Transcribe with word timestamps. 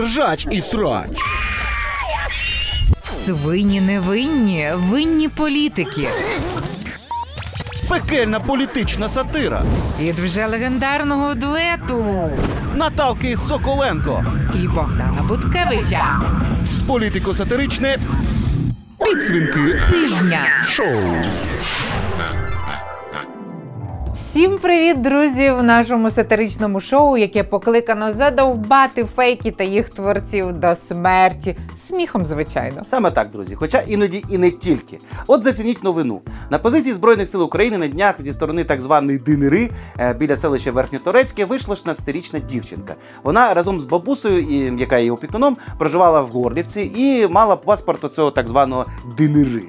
ржач 0.00 0.46
і 0.50 0.60
срач. 0.60 1.10
Свині 3.26 3.80
невинні, 3.80 4.70
винні 4.74 5.28
політики. 5.28 6.08
Пекельна 7.88 8.40
політична 8.40 9.08
сатира. 9.08 9.62
Від 10.00 10.14
вже 10.14 10.46
легендарного 10.46 11.34
дуету 11.34 12.30
Наталки 12.74 13.36
Соколенко. 13.36 14.24
і 14.54 14.68
Богдана 14.68 15.22
Буткевича. 15.28 16.20
Політико-сатиричне 16.86 17.98
підсвінки 19.04 19.80
Тижня. 19.90 20.46
шоу. 20.68 21.14
Всім 24.34 24.58
привіт, 24.58 25.00
друзі! 25.00 25.50
В 25.50 25.62
нашому 25.62 26.10
сатиричному 26.10 26.80
шоу, 26.80 27.16
яке 27.16 27.44
покликано 27.44 28.12
задовбати 28.12 29.04
фейки 29.04 29.50
та 29.50 29.64
їх 29.64 29.90
творців 29.90 30.52
до 30.52 30.74
смерті. 30.74 31.56
Сміхом, 31.86 32.26
звичайно. 32.26 32.82
Саме 32.84 33.10
так, 33.10 33.30
друзі, 33.30 33.54
хоча 33.54 33.80
іноді 33.80 34.24
і 34.30 34.38
не 34.38 34.50
тільки. 34.50 34.98
От 35.26 35.42
зацініть 35.42 35.84
новину. 35.84 36.20
На 36.50 36.58
позиції 36.58 36.94
Збройних 36.94 37.28
сил 37.28 37.42
України 37.42 37.78
на 37.78 37.88
днях 37.88 38.22
зі 38.22 38.32
сторони 38.32 38.64
так 38.64 38.80
званої 38.80 39.18
Динери 39.18 39.70
е, 39.98 40.14
біля 40.14 40.36
селища 40.36 40.72
Верхньоторецьке 40.72 41.44
вийшла 41.44 41.74
16-річна 41.74 42.46
дівчинка. 42.46 42.94
Вона 43.22 43.54
разом 43.54 43.80
з 43.80 43.84
бабусею, 43.84 44.76
яка 44.78 44.98
є 44.98 45.12
опікуном, 45.12 45.56
проживала 45.78 46.20
в 46.20 46.28
Горлівці 46.28 46.92
і 46.96 47.28
мала 47.28 47.56
паспорт 47.56 48.04
оцього 48.04 48.30
так 48.30 48.48
званого 48.48 48.86
Динери. 49.18 49.62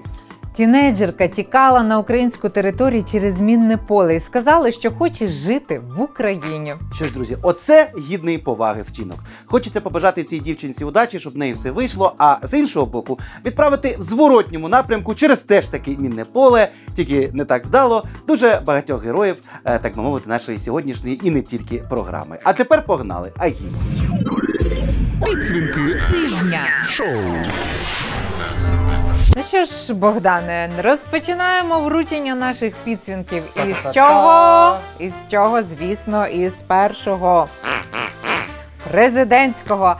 Тінейджерка 0.55 1.27
тікала 1.27 1.83
на 1.83 1.99
українську 1.99 2.49
територію 2.49 3.03
через 3.11 3.41
мінне 3.41 3.77
поле 3.77 4.15
і 4.15 4.19
сказала, 4.19 4.71
що 4.71 4.91
хоче 4.91 5.27
жити 5.27 5.81
в 5.97 6.01
Україні. 6.01 6.75
Що 6.95 7.05
ж, 7.05 7.13
друзі, 7.13 7.37
оце 7.41 7.91
гідний 8.09 8.37
поваги 8.37 8.81
вчинок. 8.81 9.19
Хочеться 9.45 9.81
побажати 9.81 10.23
цій 10.23 10.39
дівчинці 10.39 10.85
удачі, 10.85 11.19
щоб 11.19 11.33
в 11.33 11.37
неї 11.37 11.53
все 11.53 11.71
вийшло. 11.71 12.15
А 12.17 12.37
з 12.43 12.59
іншого 12.59 12.85
боку, 12.85 13.19
відправити 13.45 13.95
в 13.99 14.01
зворотньому 14.01 14.67
напрямку 14.67 15.15
через 15.15 15.43
теж 15.43 15.67
таки 15.67 15.97
мінне 15.99 16.25
поле, 16.25 16.67
тільки 16.95 17.29
не 17.33 17.45
так 17.45 17.65
вдало. 17.65 18.03
Дуже 18.27 18.61
багатьох 18.65 19.05
героїв, 19.05 19.35
е, 19.65 19.79
так 19.79 19.95
би 19.95 20.03
мовити, 20.03 20.29
нашої 20.29 20.59
сьогоднішньої 20.59 21.27
і 21.27 21.31
не 21.31 21.41
тільки 21.41 21.77
програми. 21.89 22.39
А 22.43 22.53
тепер 22.53 22.83
погнали. 22.83 23.31
Агі. 23.37 23.65
Підсвінки 25.25 25.95
Тижня. 26.11 26.61
шоу. 26.89 27.07
Ну 29.37 29.43
що 29.43 29.65
ж, 29.65 29.93
Богдане, 29.93 30.69
розпочинаємо 30.83 31.79
вручення 31.79 32.35
наших 32.35 32.73
підсвінків. 32.75 33.43
І 33.55 33.93
чого? 33.93 34.77
І 34.99 35.09
з 35.09 35.13
чого, 35.31 35.63
звісно, 35.63 36.27
із 36.27 36.61
першого 36.61 37.47
президентського. 38.91 39.95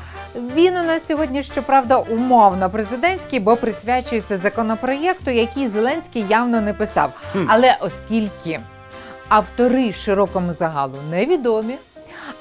Він 0.56 0.78
у 0.78 0.84
нас 0.84 1.08
сьогодні, 1.08 1.44
щоправда, 1.44 1.98
умовно 1.98 2.70
президентський, 2.70 3.40
бо 3.40 3.56
присвячується 3.56 4.38
законопроєкту, 4.38 5.32
який 5.32 5.68
Зеленський 5.68 6.26
явно 6.30 6.62
не 6.62 6.74
писав. 6.74 7.12
Але 7.48 7.78
оскільки 7.80 8.60
автори 9.30 9.94
широкому 9.94 10.54
загалу 10.54 10.96
невідомі, 11.10 11.76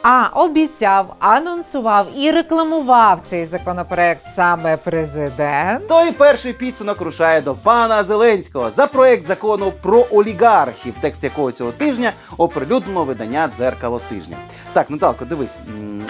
а 0.03 0.29
обіцяв, 0.35 1.15
анонсував 1.19 2.07
і 2.17 2.31
рекламував 2.31 3.21
цей 3.25 3.47
законопроект 3.47 4.27
саме 4.35 4.77
президент. 4.77 5.89
Той 5.89 6.13
перший 6.13 6.53
підсунок 6.53 7.01
рушає 7.01 7.41
до 7.41 7.55
пана 7.55 8.05
Зеленського 8.05 8.71
за 8.77 8.87
проект 8.87 9.27
закону 9.27 9.73
про 9.83 10.07
олігархів, 10.11 10.95
текст 11.01 11.25
якого 11.25 11.53
цього 11.53 11.73
тижня 11.73 12.13
оприлюднено 12.37 13.05
видання 13.05 13.51
дзеркало 13.57 14.01
тижня. 14.09 14.37
Так, 14.73 14.91
Наталко, 14.91 15.25
дивись. 15.25 15.55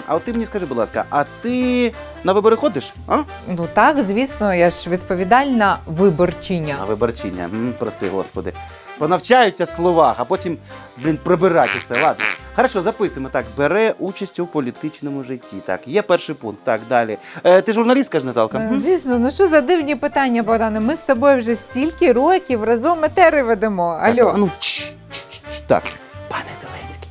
А 0.07 0.15
от 0.15 0.23
ти 0.23 0.31
мені 0.31 0.45
скажи, 0.45 0.65
будь 0.65 0.77
ласка, 0.77 1.05
а 1.09 1.23
ти 1.41 1.93
на 2.23 2.33
вибори 2.33 2.55
ходиш? 2.55 2.93
А? 3.07 3.17
Ну 3.47 3.67
так, 3.73 4.01
звісно, 4.03 4.53
я 4.53 4.69
ж 4.69 4.89
відповідальна 4.89 5.77
виборчиня. 5.85 6.75
На 6.79 6.85
виборчиння. 6.85 7.43
М, 7.43 7.73
прости, 7.79 8.09
господи. 8.09 8.53
Понавчаються 8.97 9.65
словах, 9.65 10.15
а 10.19 10.25
потім, 10.25 10.57
блін, 10.97 11.19
прибирати 11.23 11.79
це. 11.87 11.93
Ладно. 12.03 12.25
Хорошо, 12.55 12.81
записуємо. 12.81 13.29
Так, 13.29 13.45
бере 13.57 13.93
участь 13.99 14.39
у 14.39 14.45
політичному 14.47 15.23
житті. 15.23 15.55
Так, 15.65 15.79
є 15.87 16.01
перший 16.01 16.35
пункт. 16.35 16.59
Так, 16.63 16.81
далі. 16.89 17.17
Е, 17.43 17.61
ти 17.61 17.73
журналістка 17.73 18.19
ж, 18.19 18.25
Наталка? 18.25 18.57
Е? 18.57 18.71
Звісно, 18.77 19.19
ну 19.19 19.31
що 19.31 19.47
за 19.47 19.61
дивні 19.61 19.95
питання, 19.95 20.43
Богдане? 20.43 20.79
Ми 20.79 20.95
з 20.95 20.99
тобою 20.99 21.37
вже 21.37 21.55
стільки 21.55 22.11
років 22.11 22.63
разом 22.63 23.03
етери 23.05 23.43
ведемо. 23.43 23.99
Так, 24.03 24.19
Алло. 24.19 24.31
а 24.35 24.37
Ну, 24.37 24.49
чш, 24.59 24.93
чш, 25.11 25.25
чш, 25.29 25.39
чш, 25.49 25.59
так. 25.59 25.83
Пане 26.29 26.49
Зеленський, 26.55 27.04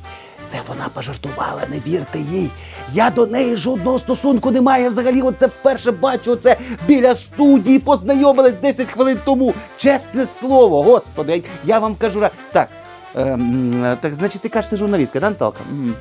це 0.55 0.61
вона 0.67 0.89
пожартувала, 0.93 1.61
не 1.71 1.79
вірте 1.79 2.19
їй. 2.19 2.51
Я 2.93 3.09
до 3.09 3.27
неї 3.27 3.55
жодного 3.55 3.99
стосунку 3.99 4.51
не 4.51 4.61
маю. 4.61 4.89
Взагалі, 4.89 5.21
оце 5.21 5.47
вперше 5.47 5.91
бачу 5.91 6.35
це 6.35 6.57
біля 6.87 7.15
студії, 7.15 7.79
познайомилась 7.79 8.55
10 8.55 8.87
хвилин 8.87 9.19
тому. 9.25 9.53
Чесне 9.77 10.25
слово, 10.25 10.83
господи, 10.83 11.43
я 11.63 11.79
вам 11.79 11.95
кажу. 11.95 12.23
Так, 12.51 12.69
ем, 13.15 13.97
так 14.01 14.13
значить, 14.13 14.41
ти 14.41 14.49
кажеш, 14.49 14.69
ти 14.69 14.77
журналістка, 14.77 15.19
да, 15.19 15.29
Наталка? 15.29 15.59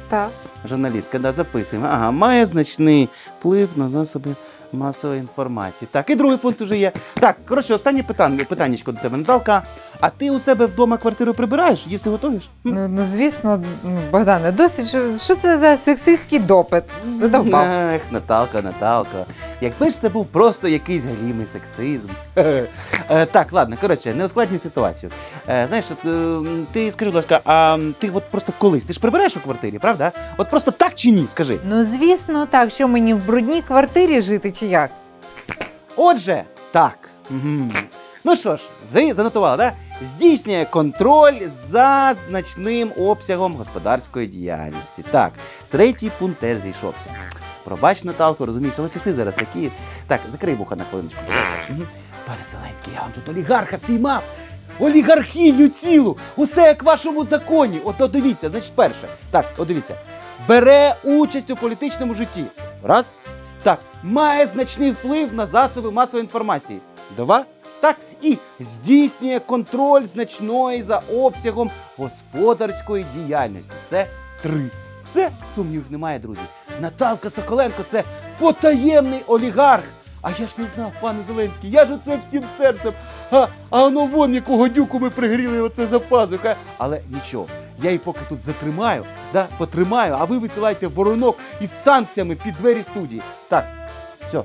Так. 0.08 0.30
Журналістка, 0.68 1.18
да, 1.18 1.32
записуємо. 1.32 1.88
Ага, 1.90 2.10
має 2.10 2.46
значний 2.46 3.08
вплив 3.38 3.68
на 3.76 3.88
засоби 3.88 4.30
масової 4.74 5.20
інформації. 5.20 5.88
Так, 5.92 6.10
і 6.10 6.14
другий 6.14 6.38
пункт 6.38 6.60
уже 6.60 6.76
є. 6.76 6.92
Так, 7.20 7.36
коротше, 7.48 7.74
останнє 7.74 8.02
питання, 8.02 8.44
питаннячко 8.44 8.92
до 8.92 9.00
тебе, 9.00 9.16
Наталка. 9.16 9.62
А 10.00 10.10
ти 10.10 10.30
у 10.30 10.38
себе 10.38 10.66
вдома 10.66 10.96
квартиру 10.96 11.34
прибираєш? 11.34 11.86
Їсти 11.86 12.10
готуєш? 12.10 12.48
Ну, 12.64 12.88
ну 12.88 13.06
звісно, 13.10 13.62
ну, 13.84 14.00
Богдане, 14.12 14.52
досить 14.52 14.88
що, 14.88 15.16
що 15.18 15.34
це 15.34 15.58
за 15.58 15.76
сексистський 15.76 16.38
допит? 16.38 16.84
Задовбав. 17.20 17.66
Ех, 17.70 18.02
Наталка, 18.10 18.62
Наталка. 18.62 19.24
Якби 19.60 19.90
ж 19.90 20.00
це 20.00 20.08
був 20.08 20.26
просто 20.26 20.68
якийсь 20.68 21.04
галімий 21.04 21.46
сексизм. 21.52 22.08
Е, 23.10 23.26
Так, 23.26 23.52
ладно, 23.52 23.76
коротше, 23.80 24.14
не 24.14 24.24
ускладнюй 24.24 24.58
ситуацію. 24.58 25.12
Е, 25.48 25.64
Знаєш, 25.68 25.84
от, 25.90 26.04
е, 26.04 26.08
м, 26.08 26.66
ти 26.72 26.90
скажи, 26.90 27.08
будь 27.10 27.16
ласка, 27.16 27.40
а 27.44 27.74
м, 27.74 27.94
ти 27.98 28.10
от 28.14 28.30
просто 28.30 28.52
колись, 28.58 28.84
ти 28.84 28.92
ж 28.92 29.00
прибираєш 29.00 29.36
у 29.36 29.40
квартирі, 29.40 29.78
правда? 29.78 30.12
От 30.36 30.50
просто 30.50 30.70
так 30.70 30.94
чи 30.94 31.10
ні? 31.10 31.26
Скажи. 31.28 31.58
Ну, 31.68 31.84
звісно, 31.84 32.46
так, 32.46 32.70
що 32.70 32.88
мені 32.88 33.14
в 33.14 33.26
брудній 33.26 33.62
квартирі 33.62 34.20
жити 34.20 34.50
чи 34.50 34.63
як? 34.68 34.90
Отже, 35.96 36.44
так. 36.72 37.08
Ну 38.24 38.36
що 38.36 38.56
ж, 38.56 38.62
ви 38.92 39.12
занотували, 39.12 39.56
да? 39.56 39.72
Здійснює 40.02 40.64
контроль 40.70 41.40
за 41.68 42.14
значним 42.28 42.92
обсягом 42.98 43.54
господарської 43.54 44.26
діяльності. 44.26 45.04
Так, 45.10 45.32
третій 45.70 46.10
пункт 46.18 46.40
теж 46.40 46.60
зійшовся. 46.60 47.10
Пробач, 47.64 48.04
Наталко, 48.04 48.46
розумієш, 48.46 48.74
але 48.78 48.88
часи 48.88 49.12
зараз 49.12 49.34
такі. 49.34 49.70
Так, 50.06 50.20
закрий 50.32 50.54
вуха 50.54 50.76
на 50.76 50.84
хвилиночку, 50.84 51.20
будь 51.26 51.34
ласка. 51.36 51.88
Пане 52.26 52.38
Зеленський, 52.52 52.92
я 52.94 53.00
вам 53.00 53.10
тут 53.14 53.28
олігарха 53.28 53.78
піймав. 53.78 54.22
Олігархіню 54.78 55.68
цілу! 55.68 56.16
Усе 56.36 56.62
як 56.62 56.82
в 56.82 56.86
вашому 56.86 57.24
законі. 57.24 57.80
От 57.84 58.10
дивіться, 58.12 58.48
значить, 58.48 58.72
перше. 58.74 59.08
Так, 59.30 59.46
от 59.58 59.68
дивіться. 59.68 59.94
Бере 60.48 60.94
участь 61.04 61.50
у 61.50 61.56
політичному 61.56 62.14
житті. 62.14 62.44
Раз. 62.82 63.18
Має 64.04 64.46
значний 64.46 64.90
вплив 64.90 65.34
на 65.34 65.46
засоби 65.46 65.90
масової 65.90 66.22
інформації. 66.22 66.80
Два. 67.16 67.44
Так, 67.80 67.96
і 68.22 68.38
здійснює 68.60 69.40
контроль 69.40 70.04
значної 70.04 70.82
за 70.82 71.02
обсягом 71.14 71.70
господарської 71.96 73.06
діяльності. 73.14 73.72
Це 73.88 74.06
три. 74.42 74.70
Все, 75.06 75.30
сумнівів 75.54 75.84
немає, 75.90 76.18
друзі. 76.18 76.40
Наталка 76.80 77.30
Соколенко 77.30 77.82
це 77.82 78.04
потаємний 78.38 79.20
олігарх. 79.26 79.84
А 80.22 80.30
я 80.30 80.46
ж 80.46 80.54
не 80.58 80.66
знав, 80.66 80.92
пане 81.00 81.18
Зеленський, 81.26 81.70
я 81.70 81.86
ж 81.86 81.94
оце 81.94 82.16
всім 82.16 82.44
серцем. 82.58 82.92
А, 83.30 83.46
а 83.70 83.82
воно 83.82 84.06
вон 84.06 84.34
якого 84.34 84.68
дюку 84.68 84.98
ми 85.00 85.10
пригріли 85.10 85.60
оце 85.60 85.86
за 85.86 86.00
пазуха. 86.00 86.56
Але 86.78 87.00
нічого, 87.10 87.46
я 87.82 87.90
її 87.90 87.98
поки 87.98 88.20
тут 88.28 88.40
затримаю, 88.40 89.04
да, 89.32 89.46
потримаю, 89.58 90.16
а 90.18 90.24
ви 90.24 90.38
висилайте 90.38 90.86
воронок 90.86 91.38
із 91.60 91.82
санкціями 91.82 92.34
під 92.34 92.54
двері 92.54 92.82
студії. 92.82 93.22
Так, 93.48 93.64
все. 94.28 94.42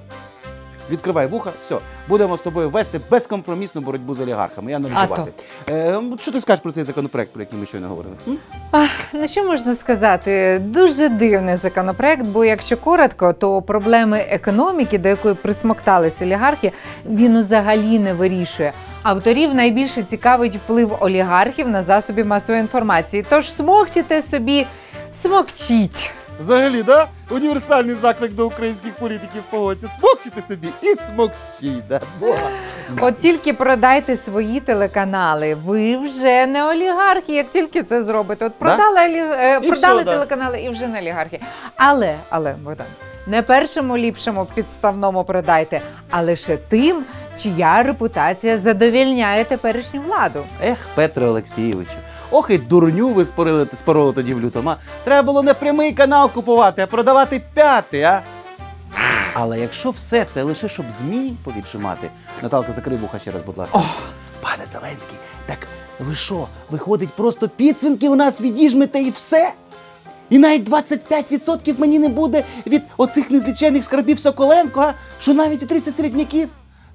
Відкривай 0.91 1.27
вуха, 1.27 1.51
все, 1.63 1.77
будемо 2.07 2.37
з 2.37 2.41
тобою 2.41 2.69
вести 2.69 2.99
безкомпромісну 3.11 3.81
боротьбу 3.81 4.15
з 4.15 4.21
олігархами 4.21 4.71
і 4.71 4.73
аналізувати. 4.73 5.31
Е, 5.69 6.01
що 6.19 6.31
ти 6.31 6.41
скажеш 6.41 6.61
про 6.63 6.71
цей 6.71 6.83
законопроект, 6.83 7.31
про 7.31 7.41
який 7.41 7.59
ми 7.59 7.65
щойно 7.65 7.87
говорили? 7.87 8.15
М? 8.27 8.37
Ах, 8.71 8.89
ну 9.13 9.27
що 9.27 9.43
можна 9.43 9.75
сказати? 9.75 10.61
Дуже 10.65 11.09
дивний 11.09 11.57
законопроект, 11.57 12.23
бо 12.25 12.45
якщо 12.45 12.77
коротко, 12.77 13.33
то 13.33 13.61
проблеми 13.61 14.17
економіки, 14.29 14.97
до 14.97 15.09
якої 15.09 15.35
присмоктались 15.35 16.21
олігархи, 16.21 16.71
він 17.05 17.39
взагалі 17.39 17.99
не 17.99 18.13
вирішує. 18.13 18.73
Авторів 19.03 19.55
найбільше 19.55 20.03
цікавить 20.03 20.55
вплив 20.55 20.97
олігархів 20.99 21.67
на 21.67 21.83
засоби 21.83 22.23
масової 22.23 22.61
інформації. 22.61 23.25
Тож 23.29 23.51
смокчите 23.53 24.21
собі, 24.21 24.65
смокчіть. 25.13 26.11
Взагалі, 26.39 26.83
да? 26.83 27.07
Універсальний 27.29 27.95
заклик 27.95 28.33
до 28.33 28.47
українських 28.47 28.93
політиків 28.93 29.41
погодься. 29.49 29.87
Смокчите 29.99 30.41
собі 30.41 30.67
і 30.81 30.95
смокчіть, 30.95 31.87
да? 31.89 31.99
Бога. 32.19 32.49
От 33.01 33.19
тільки 33.19 33.53
продайте 33.53 34.17
свої 34.17 34.59
телеканали. 34.59 35.55
Ви 35.55 35.97
вже 35.97 36.45
не 36.45 36.65
олігархи, 36.65 37.33
як 37.33 37.51
тільки 37.51 37.83
це 37.83 38.03
зробите. 38.03 38.45
От 38.45 38.53
продали, 38.53 38.99
олі- 38.99 39.33
е, 39.39 39.59
І 39.63 39.67
продали 39.67 39.95
все, 39.95 40.05
да. 40.05 40.13
телеканали 40.13 40.61
і 40.61 40.69
вже 40.69 40.87
не 40.87 40.99
олігархи. 40.99 41.39
Але, 41.75 42.15
але, 42.29 42.53
Богдан, 42.53 42.87
Не 43.27 43.41
першому 43.41 43.97
ліпшому 43.97 44.45
підставному 44.45 45.23
продайте, 45.23 45.81
а 46.09 46.21
лише 46.21 46.57
тим, 46.57 47.03
чия 47.37 47.83
репутація 47.83 48.57
задовільняє 48.57 49.43
теперішню 49.43 50.01
владу. 50.01 50.43
Ех, 50.63 50.87
Петре 50.95 51.25
Олексійовичу, 51.27 51.97
ох 52.31 52.49
і 52.49 52.57
дурню 52.57 53.09
ви 53.09 53.25
спорили, 53.25 53.67
спороли 53.73 54.13
тоді 54.13 54.33
в 54.33 54.41
лютому. 54.41 54.69
а. 54.69 54.77
Треба 55.03 55.23
було 55.25 55.43
не 55.43 55.53
прямий 55.53 55.91
канал 55.91 56.31
купувати, 56.31 56.81
а 56.81 56.87
продавати 56.87 57.41
п'ятий, 57.53 58.01
а? 58.01 58.21
Але 59.33 59.59
якщо 59.59 59.91
все 59.91 60.25
це 60.25 60.43
лише 60.43 60.69
щоб 60.69 60.91
ЗМІ 60.91 61.37
повідшимати, 61.43 62.09
Наталка, 62.43 62.71
закрий 62.71 62.97
вуха 62.97 63.19
ще 63.19 63.31
раз, 63.31 63.41
будь 63.41 63.57
ласка. 63.57 63.83
Пане 64.41 64.65
Зеленський, 64.65 65.17
так 65.45 65.67
ви 65.99 66.15
що, 66.15 66.47
виходить, 66.69 67.09
просто 67.09 67.49
підсвінки 67.49 68.09
у 68.09 68.15
нас 68.15 68.41
відіжмете 68.41 68.99
і 68.99 69.09
все? 69.09 69.53
І 70.29 70.37
навіть 70.37 70.69
25% 70.69 71.79
мені 71.79 71.99
не 71.99 72.09
буде 72.09 72.43
від 72.67 72.81
оцих 72.97 73.31
незлічених 73.31 73.83
скарбів 73.83 74.19
Соколенко, 74.19 74.81
а 74.81 74.93
що 75.21 75.33
навіть 75.33 75.63
і 75.63 75.65
30 75.65 75.95
середняків? 75.95 76.49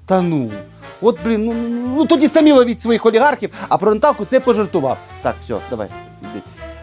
Та 0.05 0.21
ну. 0.21 0.51
От, 1.01 1.17
блін, 1.23 1.45
ну, 1.45 1.53
ну 1.95 2.05
тоді 2.05 2.27
самі 2.27 2.51
ловіть 2.51 2.79
своїх 2.81 3.05
олігархів, 3.05 3.49
а 3.69 3.77
про 3.77 3.93
Наталку 3.93 4.25
це 4.25 4.39
пожартував. 4.39 4.97
Так, 5.21 5.35
все, 5.41 5.55
давай. 5.69 5.87
йди. 6.21 6.41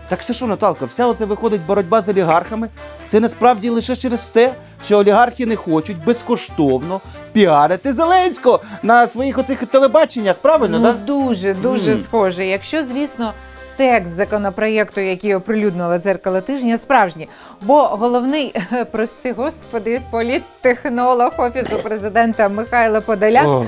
Так 0.08 0.20
все 0.20 0.34
що, 0.34 0.46
Наталка, 0.46 0.84
вся 0.86 1.06
оце 1.06 1.24
виходить 1.24 1.66
боротьба 1.66 2.00
з 2.00 2.08
олігархами. 2.08 2.68
Це 3.08 3.20
насправді 3.20 3.68
лише 3.68 3.96
через 3.96 4.28
те, 4.28 4.54
що 4.84 4.98
олігархи 4.98 5.46
не 5.46 5.56
хочуть 5.56 6.04
безкоштовно 6.04 7.00
піарити 7.32 7.92
Зеленського 7.92 8.60
на 8.82 9.06
своїх 9.06 9.38
оцих 9.38 9.66
телебаченнях, 9.66 10.36
правильно, 10.36 10.78
ну, 10.78 10.86
так? 10.86 11.04
дуже 11.04 11.54
дуже 11.54 11.94
Мгм. 11.94 12.04
схоже. 12.04 12.46
Якщо, 12.46 12.82
звісно, 12.84 13.32
текст 13.76 14.16
законопроєкту, 14.16 15.00
який 15.00 15.34
оприлюднила 15.34 15.98
дзеркало 15.98 16.40
тижня, 16.40 16.78
справжній. 16.78 17.28
Бо 17.62 17.82
головний, 17.82 18.54
прости 18.92 19.32
господи, 19.32 20.00
політтехнолог 20.10 21.30
офісу 21.38 21.76
президента 21.78 22.48
Михайла 22.48 23.00
Подоляк. 23.00 23.46
Ох. 23.48 23.66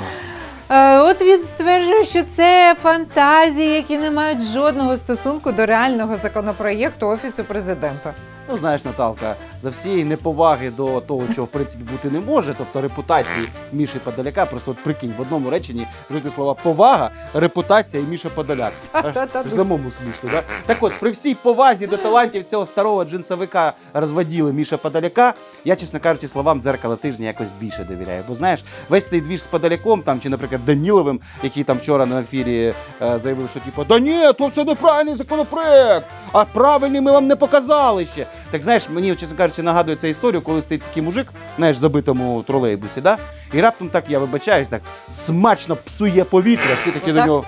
Е, 0.71 0.99
От 0.99 1.23
він 1.23 1.43
стверджує, 1.55 2.05
що 2.05 2.23
це 2.23 2.77
фантазії, 2.83 3.75
які 3.75 3.99
не 3.99 4.11
мають 4.11 4.43
жодного 4.43 4.97
стосунку 4.97 5.53
до 5.53 5.67
реального 5.67 6.17
законопроєкту 6.23 7.09
офісу 7.09 7.45
президента. 7.45 8.15
Ну, 8.49 8.59
знаєш, 8.59 8.85
Наталка, 8.85 9.37
за 9.61 9.71
всієї 9.71 10.05
неповаги 10.05 10.71
до 10.71 11.01
того, 11.01 11.23
чого 11.35 11.45
в 11.45 11.49
принципі 11.49 11.85
бути 11.93 12.11
не 12.11 12.21
може, 12.21 12.55
тобто 12.59 12.81
репутації 12.81 13.49
Міші 13.73 13.99
Подоляка, 13.99 14.47
просто 14.47 14.71
от 14.71 14.77
прикинь, 14.83 15.15
в 15.19 15.21
одному 15.21 15.51
реченні 15.51 15.87
жити 16.11 16.31
слова 16.31 16.55
повага, 16.55 17.11
репутація 17.35 18.03
і 18.03 18.07
Міша 18.07 18.29
Подоляк. 18.29 18.73
Аж 18.93 19.15
самому 19.51 19.91
смішно, 19.91 20.31
да? 20.33 20.43
Так 20.67 20.77
от, 20.81 20.93
при 21.01 21.11
всій 21.11 21.35
повазі 21.35 21.87
до 21.87 21.97
талантів 21.97 22.45
цього 22.45 22.67
старого 22.67 23.05
джинсовика 23.05 23.73
розводіли 23.95 24.53
Міша 24.53 24.77
Подоляка, 24.77 25.35
я, 25.65 25.77
чесно 25.77 26.01
кажучи, 26.01 26.29
словам 26.29 26.63
дзеркала 26.63 26.97
тижня 26.97 27.27
якось 27.27 27.53
більше 27.61 27.85
довіряю. 27.85 28.25
Бо 28.29 28.35
знаєш, 28.35 28.65
весь 28.89 29.09
цей 29.09 29.21
двіж 29.21 29.43
з 29.43 29.47
Подоляком, 29.47 30.03
там, 30.03 30.21
чи, 30.21 30.29
наприклад, 30.29 30.65
Даніловим, 30.65 31.21
який 31.43 31.65
там 31.65 31.79
вчора 31.79 32.07
на 32.07 32.21
ефірі 32.21 32.75
е, 33.03 33.19
заявив, 33.19 33.51
що 33.51 33.61
типу, 33.61 33.85
да 33.85 33.99
ні, 33.99 34.33
то 34.39 34.47
все 34.47 34.65
неправильний 34.65 35.15
законопроект, 35.15 36.07
а 36.33 36.45
правильний 36.45 37.01
ми 37.01 37.13
вам 37.13 37.27
не 37.27 37.37
показали 37.37 38.07
ще. 38.07 38.27
Так 38.51 38.63
знаєш, 38.63 38.89
мені, 38.91 39.15
чесно 39.15 39.37
кажучи, 39.37 39.63
нагадує 39.63 39.97
ця 39.97 40.09
історію, 40.09 40.43
коли 40.43 40.63
стоїть 40.63 40.83
такий 40.83 41.03
мужик, 41.03 41.33
знаєш, 41.57 41.77
забитому 41.77 42.43
тролейбусі, 42.47 43.01
да? 43.01 43.19
і 43.53 43.61
раптом 43.61 43.89
так, 43.89 44.05
я 44.09 44.19
вибачаюсь, 44.19 44.69
так 44.69 44.83
смачно 45.11 45.77
псує 45.77 46.25
повітря, 46.25 46.77
всі 46.81 46.91
такі 46.91 47.13
до 47.13 47.27
нього. 47.27 47.45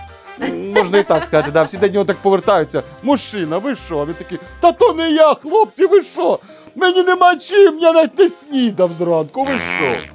Можна 0.76 0.98
і 0.98 1.02
так 1.02 1.24
сказати, 1.24 1.50
да, 1.50 1.62
всі 1.62 1.76
до 1.76 1.88
нього 1.88 2.04
так 2.04 2.16
повертаються. 2.16 2.82
Мужчина, 3.02 3.58
ви 3.58 3.74
що? 3.74 4.06
Він 4.06 4.14
такий, 4.14 4.38
та 4.60 4.72
то 4.72 4.92
не 4.94 5.10
я, 5.10 5.34
хлопці, 5.34 5.86
ви 5.86 6.02
що? 6.02 6.38
Мені 6.74 7.02
нема 7.02 7.36
чим, 7.36 7.78
я 7.78 7.92
навіть 7.92 8.18
не 8.18 8.28
снідав 8.28 8.92
зранку, 8.92 9.44
ви 9.44 9.52
що? 9.52 10.12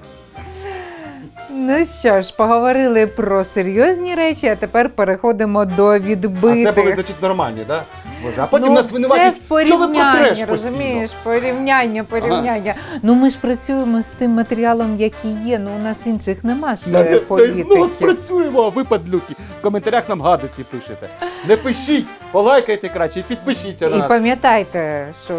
Ну 1.49 1.85
що 1.99 2.21
ж, 2.21 2.33
поговорили 2.37 3.07
про 3.07 3.43
серйозні 3.43 4.15
речі, 4.15 4.47
а 4.47 4.55
тепер 4.55 4.89
переходимо 4.89 5.65
до 5.65 5.99
відбитих. 5.99 6.67
А 6.67 6.73
це 6.73 6.81
були, 6.81 6.93
значить, 6.93 7.21
нормальні, 7.21 7.65
да? 7.67 7.83
Боже, 8.23 8.41
а 8.41 8.45
потім 8.47 8.67
ну, 8.67 8.73
нас 8.73 8.87
це 8.87 8.93
винуватять, 8.93 9.35
що 9.65 9.77
ви 9.77 9.87
про 9.87 10.11
треш 10.11 10.27
постійно. 10.29 10.51
розумієш, 10.51 11.11
порівняння, 11.23 12.03
порівняння. 12.03 12.75
Ну 13.01 13.15
ми 13.15 13.29
ж 13.29 13.37
працюємо 13.41 14.03
з 14.03 14.09
тим 14.09 14.31
матеріалом, 14.31 14.97
який 14.99 15.31
є. 15.45 15.59
Ну 15.59 15.71
у 15.75 15.83
нас 15.83 15.97
інших 16.05 16.43
нема 16.43 16.75
ще 16.75 16.89
На, 16.91 17.03
та 17.03 17.43
й 17.43 17.53
знову 17.53 17.87
спрацюємо, 17.87 18.61
а 18.61 18.69
ви, 18.69 18.83
падлюки, 18.83 19.35
в 19.59 19.63
коментарях 19.63 20.09
нам 20.09 20.21
гадості 20.21 20.63
пишете. 20.71 21.09
Не 21.47 21.57
пишіть, 21.57 22.07
полайкайте 22.31 22.89
краще 22.89 23.19
і 23.19 23.23
підпишіться 23.23 23.89
на 23.89 23.95
І 23.95 23.99
нас. 23.99 24.07
пам'ятайте, 24.07 25.07
що 25.25 25.33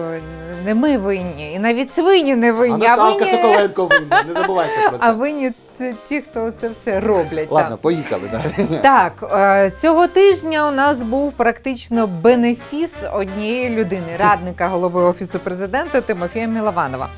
не 0.64 0.74
ми 0.74 0.98
винні, 0.98 1.52
і 1.52 1.58
навіть 1.58 1.94
свині 1.94 2.36
не 2.36 2.48
А 2.50 2.52
винні, 2.52 2.86
а, 2.86 2.88
Наталка 2.96 3.24
винні, 3.24 3.36
Соколенко 3.42 3.86
винна, 3.86 4.22
не 4.26 4.32
забувайте 4.32 4.72
про 4.88 4.98
це. 4.98 5.04
а 5.06 5.12
винні 5.12 5.52
т- 5.78 5.94
ті, 6.08 6.20
хто 6.20 6.52
це 6.60 6.68
все 6.68 7.00
роблять. 7.00 7.50
Ладно, 7.52 7.70
так. 7.70 7.80
поїхали 7.80 8.28
далі. 8.32 8.68
Так, 8.82 9.12
е, 9.32 9.70
цього 9.80 10.06
тижня 10.06 10.68
у 10.68 10.70
нас 10.70 11.02
був 11.02 11.32
практично 11.32 12.06
бенефіс 12.06 12.92
однієї 13.12 13.70
людини, 13.70 14.16
радника 14.18 14.68
голови 14.68 15.02
офісу 15.02 15.38
президента 15.38 16.00
Тимофія 16.00 16.46
Мілованова. 16.46 17.08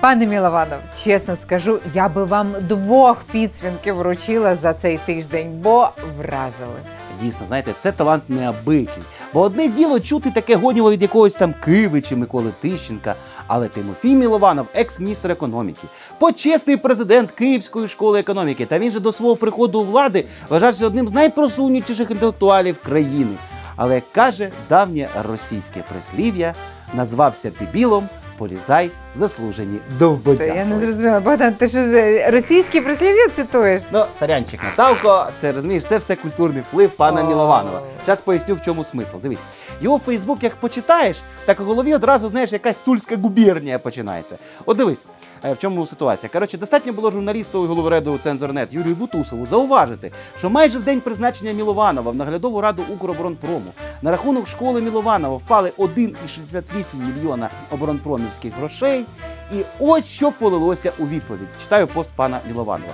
Пане 0.00 0.26
Мілованов, 0.26 0.78
чесно 1.04 1.36
скажу, 1.36 1.78
я 1.94 2.08
би 2.08 2.24
вам 2.24 2.54
двох 2.60 3.16
підсвінків 3.32 3.94
вручила 3.94 4.56
за 4.56 4.74
цей 4.74 4.98
тиждень, 5.06 5.60
бо 5.62 5.88
вразили. 6.18 6.80
Дійсно, 7.20 7.46
знаєте, 7.46 7.72
це 7.78 7.92
талант 7.92 8.22
неабикий. 8.28 9.02
Бо 9.36 9.42
одне 9.42 9.68
діло 9.68 10.00
чути 10.00 10.30
таке 10.30 10.56
гонєво 10.56 10.90
від 10.90 11.02
якогось 11.02 11.34
там 11.34 11.54
Киви 11.64 12.00
чи 12.00 12.16
Миколи 12.16 12.50
Тищенка, 12.60 13.14
але 13.46 13.68
Тимофій 13.68 14.14
Мілованов, 14.14 14.66
екс-міністр 14.74 15.30
економіки, 15.30 15.86
почесний 16.18 16.76
президент 16.76 17.30
Київської 17.30 17.88
школи 17.88 18.20
економіки. 18.20 18.66
Та 18.66 18.78
він 18.78 18.90
же 18.90 19.00
до 19.00 19.12
свого 19.12 19.36
приходу 19.36 19.80
у 19.80 19.84
влади 19.84 20.24
вважався 20.48 20.86
одним 20.86 21.08
з 21.08 21.12
найпросунутіших 21.12 22.10
інтелектуалів 22.10 22.78
країни. 22.78 23.36
Але 23.76 23.94
як 23.94 24.12
каже 24.12 24.50
давнє 24.68 25.08
російське 25.28 25.84
прислів'я, 25.90 26.54
назвався 26.94 27.52
дебілом, 27.60 28.08
полізай 28.38 28.90
заслужені 29.16 29.78
Та 29.78 29.98
довбодя. 29.98 30.44
я 30.44 30.64
не 30.64 30.80
зрозуміла, 30.80 31.20
Богдан, 31.20 31.54
ти 31.54 31.68
що 31.68 31.84
ж 31.84 32.30
російські 32.30 32.80
прислів'я 32.80 33.28
цитуєш? 33.28 33.82
Ну, 33.92 34.04
сорянчик 34.12 34.60
Наталко, 34.64 35.26
це 35.40 35.52
розумієш, 35.52 35.84
це 35.84 35.98
все 35.98 36.16
культурний 36.16 36.62
вплив 36.70 36.90
пана. 36.90 37.22
Мілованова. 37.22 37.82
Зараз 38.04 38.20
поясню, 38.20 38.54
в 38.54 38.60
чому 38.60 38.84
смисл. 38.84 39.16
Дивись, 39.22 39.38
його 39.80 39.98
Фейсбук, 39.98 40.42
як 40.42 40.54
почитаєш, 40.54 41.22
так 41.44 41.60
у 41.60 41.64
голові 41.64 41.94
одразу 41.94 42.28
знаєш, 42.28 42.52
якась 42.52 42.76
тульська 42.84 43.16
губернія 43.16 43.78
починається. 43.78 44.38
От 44.66 44.76
дивись, 44.76 45.04
е, 45.44 45.52
в 45.52 45.58
чому 45.58 45.86
ситуація. 45.86 46.30
Коротше, 46.32 46.58
достатньо 46.58 46.92
було 46.92 47.10
журналісту 47.10 47.64
і 47.64 47.66
головреду 47.66 48.18
Цензорнет 48.18 48.72
Юрію 48.72 48.94
Бутусову 48.94 49.46
зауважити, 49.46 50.12
що 50.38 50.50
майже 50.50 50.78
в 50.78 50.82
день 50.82 51.00
призначення 51.00 51.52
Мілованова 51.52 52.10
в 52.10 52.14
наглядову 52.14 52.60
раду 52.60 52.82
Укроборонпрому 52.94 53.72
на 54.02 54.10
рахунок 54.10 54.46
школи 54.46 54.80
Мілованова 54.80 55.36
впали 55.36 55.72
1,68 55.78 56.84
мільйона 56.96 57.48
оборонпромівських 57.70 58.54
грошей. 58.54 59.05
І 59.52 59.62
ось 59.78 60.06
що 60.06 60.32
полилося 60.32 60.92
у 60.98 61.06
відповідь. 61.06 61.48
Читаю 61.62 61.86
пост 61.86 62.10
пана 62.16 62.40
Мілованова. 62.46 62.92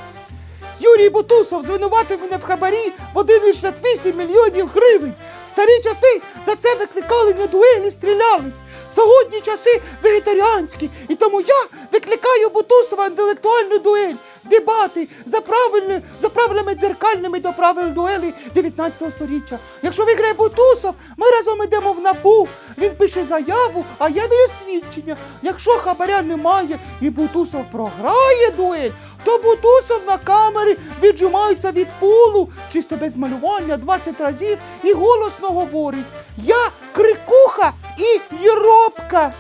Юрій 0.81 1.09
Бутусов 1.09 1.63
звинуватив 1.63 2.21
мене 2.21 2.37
в 2.37 2.45
хабарі 2.45 2.93
в 3.15 3.19
1,68 3.19 4.17
мільйонів 4.17 4.69
гривень. 4.75 5.15
В 5.47 5.49
старі 5.49 5.81
часи 5.83 6.23
за 6.47 6.55
це 6.57 6.77
викликали 6.77 7.35
на 7.35 7.47
дуелі, 7.47 7.91
стрілялись. 7.91 8.61
Сьогодні 8.91 9.41
часи 9.41 9.83
вегетаріанські, 10.03 10.91
і 11.09 11.15
тому 11.15 11.41
я 11.41 11.79
викликаю 11.93 12.49
Бутусова 12.49 13.07
інтелектуальну 13.07 13.79
дуель. 13.79 14.15
Дебати 14.45 15.09
за 15.27 15.41
правильні, 15.41 16.01
за 16.21 16.29
правилами 16.29 16.75
дзеркальними 16.75 17.41
до 17.41 17.53
правил 17.53 17.89
дуелі 17.91 18.35
19 18.55 19.13
століття. 19.13 19.59
Якщо 19.83 20.05
виграє 20.05 20.33
Бутусов, 20.33 20.95
ми 21.17 21.27
разом 21.31 21.63
йдемо 21.63 21.93
в 21.93 22.01
НАБУ. 22.01 22.49
Він 22.79 22.97
пише 22.97 23.25
заяву, 23.25 23.85
а 23.99 24.09
я 24.09 24.29
даю 24.29 24.47
свідчення. 24.47 25.17
Якщо 25.43 25.71
хабаря 25.71 26.23
немає 26.23 26.79
і 27.01 27.11
Бутусов 27.11 27.71
програє 27.71 28.51
дуель, 28.57 28.91
то 29.25 29.39
Бутусов 29.39 30.03
на 30.07 30.19
камері 30.19 30.77
віджимається 31.03 31.71
від 31.71 31.89
пулу, 32.01 32.51
чисто 32.73 32.97
без 32.97 33.17
малювання 33.17 33.77
20 33.77 34.21
разів 34.21 34.59
і 34.85 34.93
голосно 34.93 35.49
говорить: 35.49 36.07
Я 36.37 36.69
крикуха 36.93 37.73
і 37.99 38.21
єробка. 38.45 39.33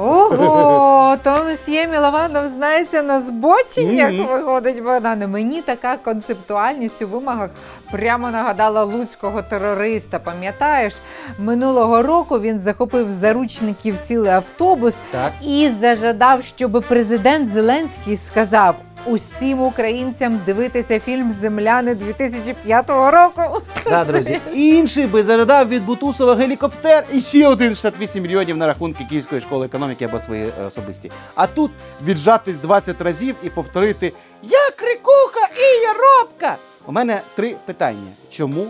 Ого, 0.00 1.16
то 1.22 1.44
мсьє 1.44 1.86
Мілованов 1.86 2.48
знається 2.48 3.02
на 3.02 3.20
збоченнях, 3.20 4.12
Мгм. 4.12 4.26
виходить 4.26 4.82
Богдане. 4.82 5.26
Мені 5.26 5.62
така 5.62 5.96
концептуальність 5.96 7.02
у 7.02 7.06
вимогах 7.06 7.50
прямо 7.92 8.30
нагадала 8.30 8.84
луцького 8.84 9.42
терориста. 9.42 10.18
Пам'ятаєш, 10.18 10.94
минулого 11.38 12.02
року 12.02 12.40
він 12.40 12.60
захопив 12.60 13.06
в 13.08 13.10
заручників 13.10 13.98
цілий 13.98 14.30
автобус 14.32 14.98
Так. 15.10 15.32
і 15.42 15.70
зажадав, 15.80 16.42
щоб 16.44 16.84
президент 16.88 17.52
Зеленський 17.52 18.16
сказав: 18.16 18.74
усім 19.06 19.60
українцям 19.62 20.40
дивитися 20.46 21.00
фільм 21.00 21.36
Земляни 21.40 21.94
2005 21.94 22.90
року. 22.90 23.62
Да, 23.90 24.04
друзі. 24.04 24.40
Інший 24.54 25.06
би 25.06 25.22
зарядав 25.22 25.68
від 25.68 25.84
Бутусова 25.86 26.34
гелікоптер 26.34 27.04
і 27.12 27.20
ще 27.20 27.48
один 27.48 27.68
68 27.68 28.22
мільйонів 28.22 28.56
на 28.56 28.66
рахунки 28.66 29.06
Київської 29.08 29.40
школи 29.40 29.66
економіки 29.66 30.04
або 30.04 30.20
свої 30.20 30.42
е, 30.42 30.66
особисті. 30.66 31.10
А 31.34 31.46
тут 31.46 31.70
віджатись 32.04 32.58
20 32.58 33.00
разів 33.00 33.34
і 33.42 33.50
повторити 33.50 34.12
Я 34.42 34.70
крикуха 34.76 35.48
і 35.56 35.82
я 35.82 35.92
робка. 35.92 36.56
У 36.90 36.92
мене 36.92 37.20
три 37.34 37.56
питання. 37.66 38.10
Чому? 38.30 38.66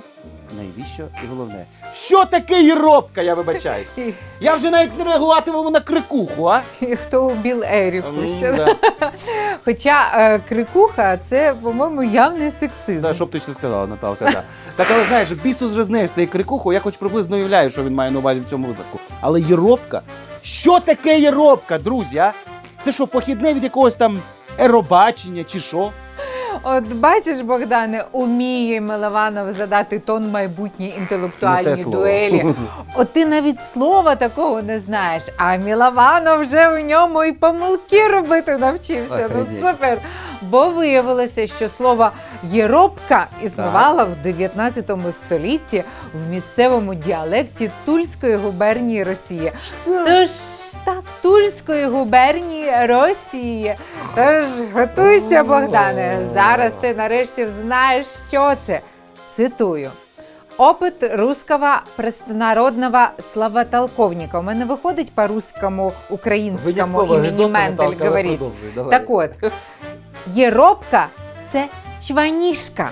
Найвіщо 0.56 1.02
і 1.24 1.26
головне. 1.30 1.66
Що 1.92 2.24
таке 2.24 2.62
єробка, 2.62 3.22
я 3.22 3.34
вибачаюсь? 3.34 3.88
Я 4.40 4.54
вже 4.54 4.70
навіть 4.70 4.98
не 4.98 5.04
реагуватиму 5.04 5.70
на 5.70 5.80
крикуху, 5.80 6.46
а? 6.46 6.62
і 6.80 6.96
хто 6.96 7.24
у 7.26 7.34
Біл 7.34 7.62
Еріку. 7.64 8.08
Ще. 8.38 8.52
да. 8.52 8.76
Хоча 9.64 10.10
е, 10.14 10.38
крикуха 10.48 11.18
це, 11.24 11.54
по-моєму, 11.62 12.02
явний 12.02 12.50
сексизм. 12.50 13.02
Да, 13.02 13.14
що 13.14 13.26
б 13.26 13.30
ти 13.30 13.40
ще 13.40 13.54
сказала, 13.54 13.86
Наталка, 13.86 14.24
да. 14.24 14.42
Так, 14.76 14.86
але 14.90 15.04
знаєш, 15.04 15.30
бісус 15.32 15.72
вже 15.72 15.84
з 15.84 15.90
нею 15.90 16.08
стає 16.08 16.26
крикуху, 16.26 16.72
я 16.72 16.80
хоч 16.80 16.96
приблизно 16.96 17.36
уявляю, 17.36 17.70
що 17.70 17.84
він 17.84 17.94
має 17.94 18.10
на 18.10 18.18
увазі 18.18 18.40
в 18.40 18.44
цьому 18.44 18.66
випадку. 18.66 18.98
Але 19.20 19.40
єробка? 19.40 20.02
Що 20.42 20.80
таке 20.80 21.20
єробка, 21.20 21.78
друзі? 21.78 22.18
а? 22.18 22.32
Це 22.82 22.92
що, 22.92 23.06
похідне 23.06 23.54
від 23.54 23.64
якогось 23.64 23.96
там 23.96 24.20
еробачення 24.58 25.44
чи 25.44 25.60
що? 25.60 25.92
От 26.62 26.92
бачиш, 26.95 27.40
Богдане, 27.40 28.04
уміє 28.12 28.80
Милованов 28.80 29.52
задати 29.52 29.99
тон 29.99 30.30
майбутній 30.30 30.87
Не 30.87 30.92
те 30.92 30.99
інтелектуальній 31.00 31.76
слово. 31.76 31.97
дуелі. 31.99 32.45
От 32.95 33.12
ти 33.12 33.26
навіть 33.26 33.61
слова 33.61 34.14
такого 34.16 34.62
не 34.62 34.78
знаєш, 34.78 35.23
а 35.37 35.57
Мілованов 35.57 36.40
вже 36.40 36.69
в 36.69 36.85
ньому 36.85 37.25
і 37.25 37.33
помилки 37.33 38.09
робити 38.09 38.59
навчився. 38.59 39.28
Ну 39.35 39.40
Охренеть. 39.42 39.61
супер. 39.61 39.99
Бо 40.42 40.70
виявилося, 40.70 41.47
що 41.47 41.68
слово 41.68 42.11
єробка 42.42 43.26
існувало 43.42 44.04
в 44.04 44.16
19 44.23 44.90
столітті 45.12 45.85
в 46.14 46.30
місцевому 46.30 46.94
діалекті 46.94 47.70
Тульської 47.85 48.37
губернії 48.37 49.04
Росії. 49.04 49.52
Тож 49.85 50.30
так, 50.85 51.02
Тульської 51.23 51.87
губернії 51.87 52.87
Росії. 52.87 53.76
Тож 54.14 54.44
готуйся, 54.75 55.44
Богдане. 55.44 56.26
Зараз 56.35 56.75
ти 56.75 56.94
нарешті 56.94 57.49
знаєш, 57.62 58.06
що 58.28 58.54
це. 58.66 58.80
Цитую. 59.32 59.90
Опит 60.59 60.94
русского 61.12 61.68
простонародного 61.97 63.06
словотолковника. 63.32 64.38
У 64.38 64.42
мене 64.42 64.64
виходить 64.64 65.12
по-русскому, 65.14 65.92
українському 66.11 67.04
імені 67.04 67.47
Мендель 67.49 67.94
говорить. 68.00 68.40
Так 68.90 69.02
от, 69.09 69.30
єробка 70.26 71.06
це 71.52 71.66
чванішка. 72.06 72.90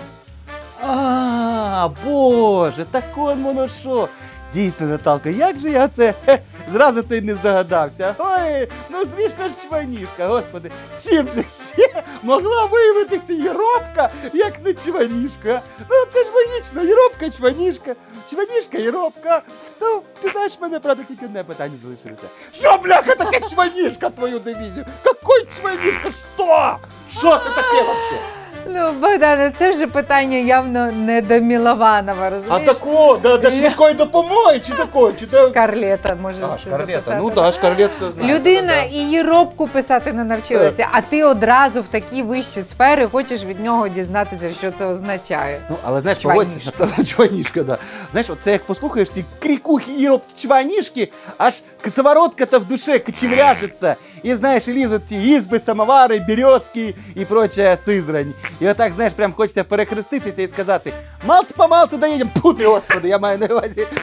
А, 0.87 1.89
боже, 2.05 2.85
так 2.85 3.05
он 3.17 3.43
воно 3.43 3.69
що. 3.69 4.09
Дійсно, 4.53 4.87
Наталка, 4.87 5.31
як 5.31 5.59
же 5.59 5.71
я 5.71 5.89
це 5.89 6.15
хе, 6.27 6.39
зразу 6.73 7.03
ти 7.03 7.21
не 7.21 7.35
здогадався. 7.35 8.15
Ой, 8.19 8.69
ну 8.91 9.05
звісно 9.05 9.49
ж 9.49 9.55
чванішка, 9.69 10.27
господи, 10.27 10.71
чим 11.05 11.29
же 11.35 11.45
ще 11.75 12.03
могла 12.23 12.65
виявитися 12.65 13.33
єробка, 13.33 14.11
як 14.33 14.65
не 14.65 14.75
чванішка? 14.75 15.63
Ну 15.91 15.97
це 16.13 16.25
ж 16.25 16.31
логічно, 16.35 16.83
єробка, 16.83 17.31
чванішка, 17.31 17.95
чванішка, 18.31 18.79
єробка. 18.79 19.43
Ну, 19.81 20.03
ти 20.21 20.31
знаєш, 20.31 20.59
мене, 20.61 20.81
правда, 20.81 21.03
тільки 21.09 21.27
одне 21.27 21.45
питання 21.45 21.75
залишилося. 21.83 22.27
Що, 22.53 22.79
бляха, 22.79 23.15
таке 23.15 23.41
чванішка 23.41 24.11
твою 24.11 24.39
дивізію? 24.39 24.87
Какой 25.03 25.47
чванішка? 25.61 26.11
Що? 26.37 26.77
Що 27.19 27.37
це 27.37 27.49
таке 27.49 27.83
взагалі? 27.83 28.38
Ну, 28.67 28.93
Богдане, 28.93 29.53
це 29.59 29.71
вже 29.71 29.87
питання 29.87 30.37
явно 30.37 30.93
не 30.93 31.23
до 31.23 31.41
Мілованова, 31.41 32.27
А 32.27 32.31
розумієш? 32.31 32.67
тако, 32.67 33.17
до, 33.23 33.37
до 33.39 33.51
швидкої 33.51 33.95
допомоги 33.95 34.59
чи 34.59 34.73
такої? 34.73 35.15
Чи 35.21 35.27
до... 35.27 35.49
Шкарлета 35.49 36.17
може 36.23 36.37
А, 36.43 36.57
це 36.57 36.59
Шкарлета. 36.59 37.17
Ну 37.23 37.31
так, 37.31 37.55
Шкарлет 37.55 37.91
все 37.91 38.13
знає. 38.13 38.35
Людина 38.35 38.61
Да-да-да. 38.63 38.89
і 38.89 38.95
її 38.95 39.23
робку 39.23 39.69
писати 39.69 40.13
не 40.13 40.25
навчилася, 40.25 40.89
а 40.93 41.01
ти 41.01 41.25
одразу 41.25 41.81
в 41.83 41.85
такі 41.91 42.23
вищі 42.23 42.65
сфери 42.71 43.07
хочеш 43.13 43.45
від 43.45 43.61
нього 43.61 43.89
дізнатися, 43.89 44.55
що 44.59 44.73
це 44.79 44.87
означає. 44.87 45.61
Ну, 45.71 45.77
але 45.85 46.01
знаєш, 46.01 46.19
Чванішка. 46.23 46.71
погодься, 46.71 46.97
та- 46.97 47.05
чванішка, 47.05 47.63
да. 47.63 47.79
Знаєш, 48.13 48.31
оце 48.31 48.53
як 48.53 48.65
послухаєш 48.67 49.11
ці 49.11 49.25
крикухи 49.39 49.93
і 49.99 50.09
роб 50.09 50.23
чванішки, 50.37 51.13
аж 51.39 51.63
косоворотка-то 51.85 52.59
в 52.61 52.65
душе 52.65 52.99
кочевряжется. 52.99 53.97
І 54.23 54.35
знаєш, 54.35 54.69
і 54.69 54.73
лізуть 54.73 55.05
ті 55.05 55.23
ізби, 55.31 55.59
самовари, 55.61 56.25
березки 56.29 56.95
і 57.15 57.25
прочая 57.25 57.77
сизрань. 57.77 58.35
І 58.61 58.69
отак, 58.69 58.93
знаєш, 58.93 59.13
прям 59.13 59.33
хочеться 59.33 59.65
перехреститися 59.65 60.43
і 60.43 60.49
сказати: 60.49 60.93
Малт 61.27 61.55
помалт 61.57 61.91
доїдемо. 61.91 62.31
Пути, 62.43 62.67
господи, 62.67 63.09
я 63.09 63.19
маю 63.19 63.39
на 63.39 63.47
увазі. 63.47 63.87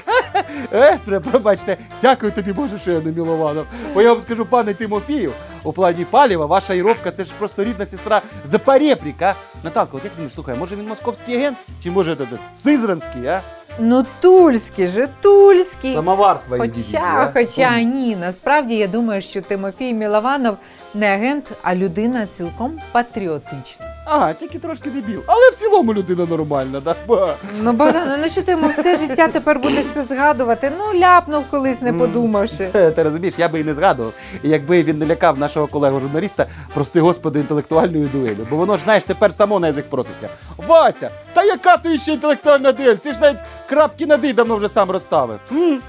Е, 0.73 0.99
пробачте, 1.31 1.77
дякую 2.01 2.31
тобі, 2.31 2.53
Боже, 2.53 2.79
що 2.79 2.91
я 2.91 2.99
не 2.99 3.11
Мілованов. 3.11 3.65
Бо 3.93 4.01
я 4.01 4.13
вам 4.13 4.21
скажу, 4.21 4.45
пане 4.45 4.73
Тимофію, 4.73 5.31
у 5.63 5.73
плані 5.73 6.05
паліва, 6.05 6.45
ваша 6.45 6.73
Іробка 6.73 7.11
це 7.11 7.23
ж 7.25 7.31
просто 7.39 7.63
рідна 7.63 7.85
сестра 7.85 8.21
Запорєбріка. 8.43 9.35
Наталка, 9.63 9.97
от 9.97 10.03
як 10.03 10.11
ти 10.13 10.15
думаєш, 10.15 10.33
слухай, 10.33 10.55
може 10.55 10.75
він 10.75 10.87
московський 10.87 11.35
агент? 11.35 11.57
Чи 11.83 11.91
може 11.91 12.13
этот, 12.13 12.37
Сизранський, 12.55 13.27
а? 13.27 13.41
Ну, 13.79 14.05
тульський 14.21 14.87
же, 14.87 15.07
тульський. 15.21 15.93
Самовар 15.93 16.39
дивізії, 16.49 16.85
Хоча, 16.91 17.05
а? 17.05 17.31
хоча 17.33 17.81
ні, 17.81 18.15
насправді 18.15 18.75
я 18.75 18.87
думаю, 18.87 19.21
що 19.21 19.41
Тимофій 19.41 19.93
Мілованов 19.93 20.57
не 20.93 21.13
агент, 21.13 21.51
а 21.61 21.75
людина 21.75 22.27
цілком 22.37 22.79
патріотична. 22.91 23.84
Ага, 24.05 24.33
тільки 24.33 24.59
трошки 24.59 24.89
дебіл. 24.89 25.21
Але 25.25 25.49
в 25.51 25.55
цілому 25.55 25.93
людина 25.93 26.25
нормальна, 26.25 26.79
да? 26.79 26.95
Ба. 27.07 27.35
Ну, 27.61 27.73
Богдане, 27.73 28.17
ну 28.23 28.29
що 28.29 28.41
ти 28.41 28.51
йому 28.51 28.67
все 28.69 28.95
життя 28.97 29.27
тепер 29.27 29.59
будеш 29.59 29.85
це 29.93 30.03
згадувати? 30.03 30.71
Ну, 30.77 30.99
ляпнув 30.99 31.43
колись, 31.51 31.81
не 31.81 31.93
подумавши. 31.93 32.67
Ти, 32.67 32.91
ти 32.95 33.03
розумієш, 33.03 33.33
я 33.37 33.49
би 33.49 33.59
і 33.59 33.63
не 33.63 33.73
згадував, 33.73 34.13
якби 34.43 34.83
він 34.83 34.97
не 34.97 35.05
лякав 35.05 35.39
нашого 35.39 35.67
колегу 35.67 35.99
журналіста, 35.99 36.47
прости 36.73 37.01
господи, 37.01 37.39
інтелектуальною 37.39 38.07
дуелю. 38.13 38.47
Бо 38.49 38.55
воно 38.55 38.77
ж, 38.77 38.83
знаєш, 38.83 39.03
тепер 39.03 39.33
само 39.33 39.59
на 39.59 39.67
язик 39.67 39.89
проситься. 39.89 40.29
Вася, 40.57 41.09
та 41.33 41.43
яка 41.43 41.77
ти 41.77 41.97
ще 41.97 42.13
інтелектуальна 42.13 42.71
дуель? 42.71 42.95
Ти 42.95 43.13
ж 43.13 43.19
навіть 43.19 43.39
крапки 43.69 44.05
над 44.05 44.25
«і» 44.25 44.33
давно 44.33 44.55
вже 44.57 44.69
сам 44.69 44.91
розставив. 44.91 45.39
М? 45.51 45.79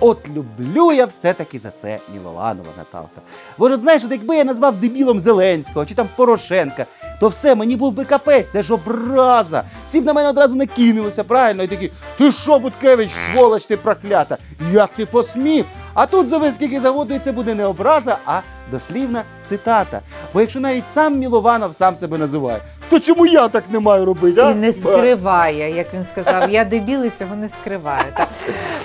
От 0.00 0.18
люблю 0.28 0.92
я 0.92 1.06
все-таки 1.06 1.58
за 1.58 1.70
це 1.70 1.98
Мілованова 2.14 2.68
Наталка. 2.78 3.20
Бо 3.58 3.68
ж 3.68 3.74
от 3.74 3.80
знаєш, 3.80 4.04
от 4.04 4.10
якби 4.10 4.36
я 4.36 4.44
назвав 4.44 4.76
дебілом 4.76 5.20
Зеленського 5.20 5.86
чи 5.86 5.94
там 5.94 6.08
Порошенка, 6.16 6.86
то 7.20 7.28
все, 7.28 7.54
мені 7.54 7.76
був 7.76 7.92
би 7.92 8.04
капець, 8.04 8.50
це 8.50 8.62
ж 8.62 8.74
образа. 8.74 9.62
Всі 9.86 10.00
б 10.00 10.04
на 10.04 10.12
мене 10.12 10.28
одразу 10.28 10.56
накинулися, 10.56 11.24
правильно, 11.24 11.62
і 11.62 11.66
такі, 11.66 11.92
ти 12.18 12.32
що, 12.32 12.58
Буткевич, 12.58 13.10
сволоч 13.10 13.66
ти 13.66 13.76
проклята, 13.76 14.36
як 14.72 14.90
ти 14.96 15.06
посмів? 15.06 15.64
А 15.94 16.06
тут 16.06 16.28
зови 16.28 16.52
скільки 16.52 16.80
заводу, 16.80 17.14
і 17.14 17.18
це 17.18 17.32
буде 17.32 17.54
не 17.54 17.66
образа, 17.66 18.18
а 18.26 18.40
дослівна 18.70 19.22
цитата. 19.44 20.00
Бо 20.34 20.40
якщо 20.40 20.60
навіть 20.60 20.88
сам 20.88 21.18
Мілованов 21.18 21.74
сам 21.74 21.96
себе 21.96 22.18
називає, 22.18 22.60
то 22.88 23.00
чому 23.00 23.26
я 23.26 23.48
так 23.48 23.64
не 23.70 23.80
маю 23.80 24.04
робити? 24.04 24.40
а? 24.40 24.50
І 24.50 24.54
не 24.54 24.72
скриває, 24.72 25.76
як 25.76 25.94
він 25.94 26.06
сказав. 26.10 26.50
Я 26.50 26.64
дебіл 26.64 27.04
і 27.04 27.10
цього 27.10 27.36
не 27.36 27.48
скриваю. 27.48 28.12
Так. 28.16 28.28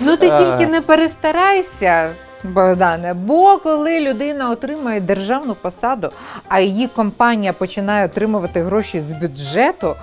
Ну 0.02 0.18
ти 0.18 0.30
тільки 0.30 0.72
не 0.72 0.82
перестарайся. 0.82 2.10
Богдане, 2.43 3.13
бо 3.13 3.57
коли 3.57 4.00
людина 4.00 4.50
отримає 4.50 5.01
державну 5.01 5.55
посаду, 5.55 6.09
а 6.47 6.59
її 6.59 6.88
компанія 6.88 7.53
починає 7.53 8.05
отримувати 8.05 8.62
гроші 8.62 9.00
з 9.00 9.12
бюджету, 9.12 9.95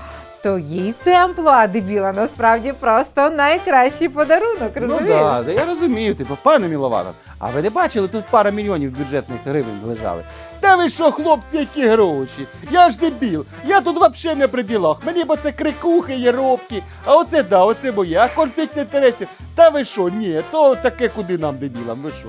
то 0.42 0.58
їй 0.58 0.94
це 1.04 1.24
амплуа 1.24 1.66
дебіла 1.66 2.12
насправді 2.12 2.72
просто 2.72 3.30
найкращий 3.30 4.08
подарунок. 4.08 4.72
Ну 4.76 4.86
Розумієш? 4.86 5.20
да, 5.20 5.42
да, 5.42 5.52
я 5.52 5.64
розумію, 5.64 6.14
типу, 6.14 6.36
пане 6.42 6.68
Мілованов, 6.68 7.12
а 7.38 7.48
ви 7.50 7.62
не 7.62 7.70
бачили, 7.70 8.08
тут 8.08 8.24
пара 8.30 8.50
мільйонів 8.50 8.98
бюджетних 8.98 9.38
гривень 9.44 9.80
лежали. 9.84 10.24
Та 10.60 10.76
ви 10.76 10.88
що, 10.88 11.12
хлопці, 11.12 11.58
які 11.58 11.86
гроші? 11.86 12.46
Я 12.70 12.90
ж 12.90 12.98
дебіл, 12.98 13.44
я 13.66 13.80
тут 13.80 13.96
взагалі 14.10 14.38
не 14.38 14.48
при 14.48 14.62
ділах. 14.62 14.96
Мені 15.06 15.24
бо 15.24 15.36
це 15.36 15.52
крикухи, 15.52 16.14
єробки, 16.14 16.82
а 17.04 17.16
оце 17.16 17.42
да, 17.42 17.64
оце 17.64 17.92
моє, 17.92 18.18
а 18.18 18.28
конфлікт 18.28 18.76
інтересів. 18.76 19.28
Та 19.54 19.68
ви 19.68 19.84
що, 19.84 20.08
ні, 20.08 20.42
то 20.50 20.76
таке 20.76 21.08
куди 21.08 21.38
нам 21.38 21.58
дебілам, 21.58 21.98
ви 22.02 22.10
що? 22.12 22.28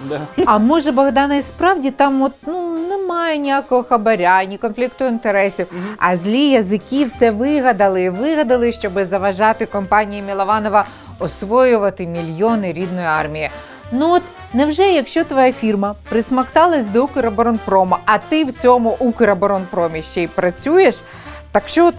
Да. 0.00 0.20
А 0.46 0.58
може, 0.58 0.92
Богдана, 0.92 1.34
і 1.34 1.42
справді 1.42 1.90
там 1.90 2.22
от, 2.22 2.32
ну, 2.46 2.78
немає 2.88 3.38
ніякого 3.38 3.82
хабаря, 3.82 4.44
ні 4.44 4.58
конфлікту 4.58 5.04
інтересів. 5.04 5.72
А 5.98 6.16
злі 6.16 6.48
язики 6.50 7.04
все 7.04 7.30
вигадали. 7.30 8.10
Вигадали, 8.10 8.72
щоб 8.72 9.04
заважати 9.04 9.66
компанії 9.66 10.22
Мілованова 10.22 10.86
освоювати 11.18 12.06
мільйони 12.06 12.72
рідної 12.72 13.06
армії. 13.06 13.50
Ну 13.92 14.12
от 14.12 14.22
невже, 14.52 14.82
якщо 14.82 15.24
твоя 15.24 15.52
фірма 15.52 15.94
присмакталась 16.08 16.86
до 16.86 17.04
Укроборонпрому, 17.04 17.96
а 18.04 18.18
ти 18.18 18.44
в 18.44 18.52
цьому 18.62 18.96
Укроборонпромі 18.98 20.02
ще 20.02 20.22
й 20.22 20.26
працюєш, 20.26 21.02
так 21.52 21.68
що 21.68 21.86
от 21.86 21.94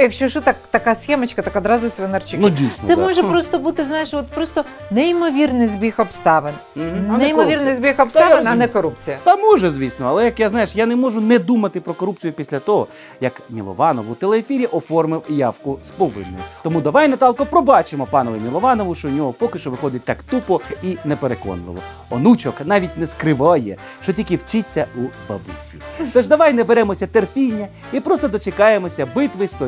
Якщо 0.00 0.28
що, 0.28 0.40
так, 0.40 0.56
така 0.70 0.94
схемочка, 0.94 1.42
так 1.42 1.56
одразу 1.56 1.90
свинарчуки. 1.90 2.38
Ну, 2.40 2.50
дійсно. 2.50 2.88
Це 2.88 2.96
да. 2.96 3.02
може 3.02 3.22
просто 3.22 3.58
бути, 3.58 3.84
знаєш, 3.84 4.14
от 4.14 4.26
просто 4.28 4.64
неймовірний 4.90 5.68
збіг 5.68 5.94
обставин. 5.98 6.54
Мгм. 6.74 6.86
А 7.08 7.12
не 7.12 7.18
Неймовірний 7.18 7.56
корупція. 7.56 7.74
збіг 7.74 7.96
Та 7.96 8.02
я 8.02 8.04
обставин, 8.04 8.32
а 8.32 8.36
розумію. 8.36 8.58
не 8.58 8.68
корупція. 8.68 9.18
Та 9.24 9.36
може, 9.36 9.70
звісно, 9.70 10.06
але 10.08 10.24
як 10.24 10.40
я 10.40 10.48
знаєш, 10.48 10.76
я 10.76 10.86
не 10.86 10.96
можу 10.96 11.20
не 11.20 11.38
думати 11.38 11.80
про 11.80 11.94
корупцію 11.94 12.32
після 12.32 12.58
того, 12.58 12.86
як 13.20 13.42
Мілованов 13.50 14.10
у 14.10 14.14
телеефірі 14.14 14.66
оформив 14.66 15.22
явку 15.28 15.78
з 15.82 15.90
повинною. 15.90 16.44
Тому 16.62 16.80
давай, 16.80 17.08
Наталко, 17.08 17.46
пробачимо 17.46 18.08
панові 18.10 18.40
Мілованову, 18.40 18.94
що 18.94 19.08
у 19.08 19.10
нього 19.10 19.32
поки 19.32 19.58
що 19.58 19.70
виходить 19.70 20.02
так 20.04 20.22
тупо 20.22 20.60
і 20.82 20.98
непереконливо. 21.04 21.78
Онучок 22.10 22.54
навіть 22.64 22.96
не 22.98 23.06
скриває, 23.06 23.76
що 24.02 24.12
тільки 24.12 24.36
вчиться 24.36 24.86
у 24.96 25.00
бабусі. 25.32 25.78
Тож 26.12 26.26
давай 26.26 26.52
не 26.52 26.64
беремося 26.64 27.06
терпіння 27.06 27.66
і 27.92 28.00
просто 28.00 28.28
дочекаємося 28.28 29.06
битви 29.06 29.48
століття 29.48 29.63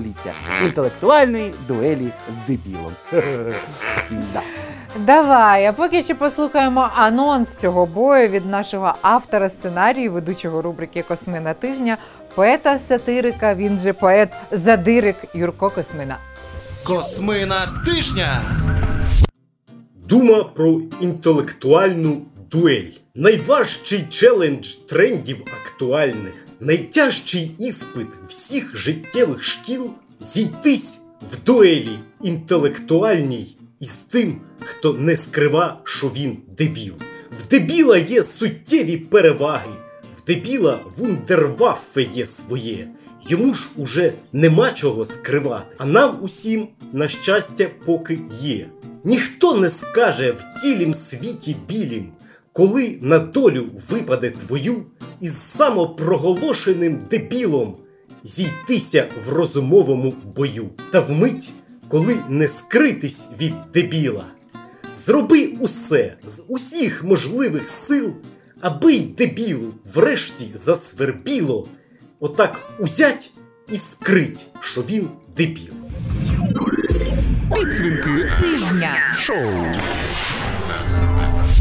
інтелектуальної 0.64 1.54
дуелі 1.68 2.12
з 2.30 2.36
дебілом. 2.36 2.92
Да. 4.32 4.42
Давай, 4.98 5.66
а 5.66 5.72
поки 5.72 6.02
що 6.02 6.14
послухаємо 6.14 6.90
анонс 6.96 7.48
цього 7.60 7.86
бою 7.86 8.28
від 8.28 8.46
нашого 8.46 8.94
автора 9.02 9.48
сценарію, 9.48 10.12
ведучого 10.12 10.62
рубрики 10.62 11.02
Космина 11.02 11.54
тижня, 11.54 11.96
поета 12.34 12.78
сатирика, 12.78 13.54
він 13.54 13.78
же 13.78 13.92
поет 13.92 14.28
задирик 14.52 15.16
Юрко 15.34 15.70
Космина. 15.70 16.18
Космина 16.86 17.82
тижня. 17.86 18.40
Дума 20.08 20.44
про 20.44 20.80
інтелектуальну 21.00 22.22
дуель. 22.50 22.90
Найважчий 23.14 24.04
челендж 24.08 24.68
трендів 24.74 25.36
актуальних, 25.62 26.45
найтяжчий 26.60 27.50
іспит 27.58 28.06
всіх 28.28 28.76
життєвих 28.76 29.42
шкіл 29.42 29.90
зійтись 30.20 31.00
в 31.32 31.44
дуелі 31.44 31.98
інтелектуальній 32.22 33.56
із 33.80 33.96
тим, 33.96 34.40
хто 34.60 34.92
не 34.92 35.16
скрива, 35.16 35.80
що 35.84 36.06
він 36.06 36.38
дебіл. 36.58 36.94
В 37.38 37.48
дебіла 37.48 37.98
є 37.98 38.22
суттєві 38.22 38.96
переваги, 38.96 39.70
в 40.18 40.26
дебіла 40.26 40.80
вундерваффе 40.96 42.02
є 42.02 42.26
своє. 42.26 42.88
Йому 43.28 43.54
ж 43.54 43.68
уже 43.76 44.12
нема 44.32 44.70
чого 44.70 45.04
скривати. 45.04 45.76
А 45.78 45.86
нам 45.86 46.18
усім, 46.22 46.68
на 46.92 47.08
щастя, 47.08 47.70
поки 47.84 48.18
є. 48.40 48.68
Ніхто 49.04 49.54
не 49.54 49.70
скаже 49.70 50.32
в 50.32 50.60
цілім 50.60 50.94
світі 50.94 51.56
білім, 51.68 52.12
коли 52.56 52.98
на 53.00 53.18
долю 53.18 53.66
випаде 53.88 54.30
твою 54.30 54.82
із 55.20 55.36
самопроголошеним 55.36 57.02
дебілом 57.10 57.76
зійтися 58.24 59.08
в 59.26 59.32
розумовому 59.32 60.14
бою. 60.36 60.70
Та 60.92 61.00
вмить, 61.00 61.52
коли 61.88 62.16
не 62.28 62.48
скритись 62.48 63.28
від 63.40 63.54
дебіла. 63.74 64.24
Зроби 64.94 65.46
усе 65.60 66.16
з 66.26 66.42
усіх 66.48 67.04
можливих 67.04 67.70
сил, 67.70 68.12
аби 68.60 68.94
й 68.94 69.00
дебілу 69.00 69.74
врешті 69.94 70.50
засвербіло, 70.54 71.68
отак 72.20 72.58
узять 72.78 73.30
і 73.72 73.76
скрить, 73.76 74.46
що 74.60 74.82
він 74.82 75.08
дебіл. 75.36 75.72
Підсвінки 77.54 78.30
Тижня. 78.40 78.96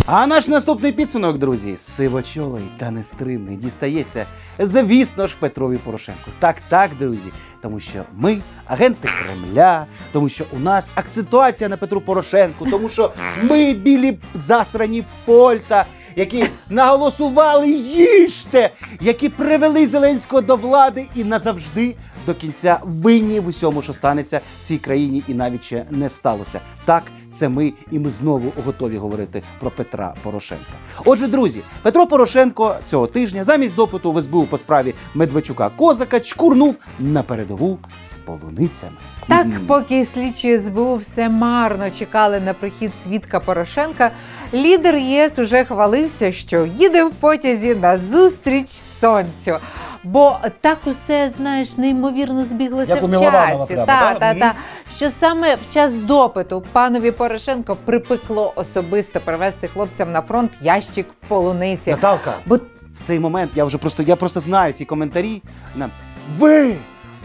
А 0.07 0.27
наш 0.27 0.47
наступний 0.47 0.91
підсумок, 0.91 1.37
друзі, 1.37 1.77
сивочолий 1.77 2.63
та 2.77 2.91
нестримний 2.91 3.57
дістається, 3.57 4.25
звісно 4.59 5.27
ж, 5.27 5.37
Петрові 5.39 5.77
Порошенку. 5.77 6.31
Так, 6.39 6.55
так, 6.69 6.91
друзі, 6.99 7.31
тому 7.61 7.79
що 7.79 8.03
ми 8.13 8.41
агенти 8.65 9.09
Кремля, 9.23 9.85
тому 10.11 10.29
що 10.29 10.45
у 10.55 10.59
нас 10.59 10.91
акцентуація 10.95 11.69
на 11.69 11.77
Петру 11.77 12.01
Порошенку, 12.01 12.65
тому 12.71 12.89
що 12.89 13.13
ми 13.43 13.73
білі 13.73 14.17
засрані 14.33 15.05
польта, 15.25 15.85
які 16.15 16.45
наголосували 16.69 17.69
їжте, 17.69 18.69
які 19.01 19.29
привели 19.29 19.87
Зеленського 19.87 20.41
до 20.41 20.55
влади 20.55 21.05
і 21.15 21.23
назавжди 21.23 21.95
до 22.25 22.33
кінця 22.33 22.79
винні 22.83 23.39
в 23.39 23.47
усьому, 23.47 23.81
що 23.81 23.93
станеться 23.93 24.41
в 24.63 24.67
цій 24.67 24.77
країні, 24.77 25.23
і 25.27 25.33
навіть 25.33 25.63
ще 25.63 25.85
не 25.89 26.09
сталося. 26.09 26.61
Так, 26.85 27.03
це 27.35 27.49
ми, 27.49 27.73
і 27.91 27.99
ми 27.99 28.09
знову 28.09 28.53
готові 28.65 28.97
говорити 28.97 29.43
про 29.59 29.71
Петра 29.71 30.13
Порошенка. 30.23 30.73
Отже, 31.05 31.27
друзі, 31.27 31.61
Петро 31.81 32.07
Порошенко 32.07 32.75
цього 32.85 33.07
тижня 33.07 33.43
замість 33.43 33.75
допиту 33.75 34.11
в 34.11 34.21
СБУ 34.21 34.45
по 34.45 34.57
справі 34.57 34.93
Медведчука 35.13 35.69
Козака 35.69 36.19
чкурнув 36.19 36.77
на 36.99 37.23
передову 37.23 37.79
з 38.01 38.17
полуницями. 38.17 38.95
Так, 39.27 39.47
поки 39.67 40.05
слідчі 40.05 40.59
СБУ 40.59 40.95
все 40.95 41.29
марно 41.29 41.91
чекали 41.91 42.39
на 42.39 42.53
прихід 42.53 42.91
свідка 43.03 43.39
Порошенка, 43.39 44.11
лідер 44.53 44.95
ЄС 44.95 45.39
уже 45.39 45.65
хвалився, 45.65 46.31
що 46.31 46.65
їде 46.65 47.03
в 47.03 47.11
потязі 47.11 47.75
на 47.75 47.97
зустріч 47.99 48.67
сонцю. 48.69 49.57
Бо 50.05 50.37
так 50.61 50.77
усе, 50.85 51.31
знаєш, 51.37 51.77
неймовірно 51.77 52.45
збіглося 52.45 52.93
Як 52.95 53.03
у 53.03 53.07
в 53.07 53.09
часі. 53.57 53.73
прямо, 53.73 53.85
та, 53.85 53.99
так? 53.99 54.19
та, 54.19 54.29
Мгм. 54.31 54.39
та. 54.39 54.53
Що 54.95 55.09
саме 55.11 55.55
в 55.55 55.73
час 55.73 55.93
допиту 55.93 56.63
панові 56.71 57.11
Порошенко 57.11 57.75
припекло 57.85 58.53
особисто 58.55 59.19
привезти 59.19 59.67
хлопцям 59.67 60.11
на 60.11 60.21
фронт 60.21 60.51
ящик 60.61 61.07
полуниці. 61.27 61.91
Наталка, 61.91 62.33
Бо 62.45 62.55
в 62.55 63.03
цей 63.03 63.19
момент 63.19 63.51
я 63.55 63.65
вже 63.65 63.77
просто 63.77 64.03
я 64.03 64.15
просто 64.15 64.39
знаю 64.39 64.73
ці 64.73 64.85
коментарі. 64.85 65.41
На 65.75 65.89
ви 66.37 66.75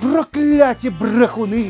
прокляті 0.00 0.90
брехуни! 0.90 1.66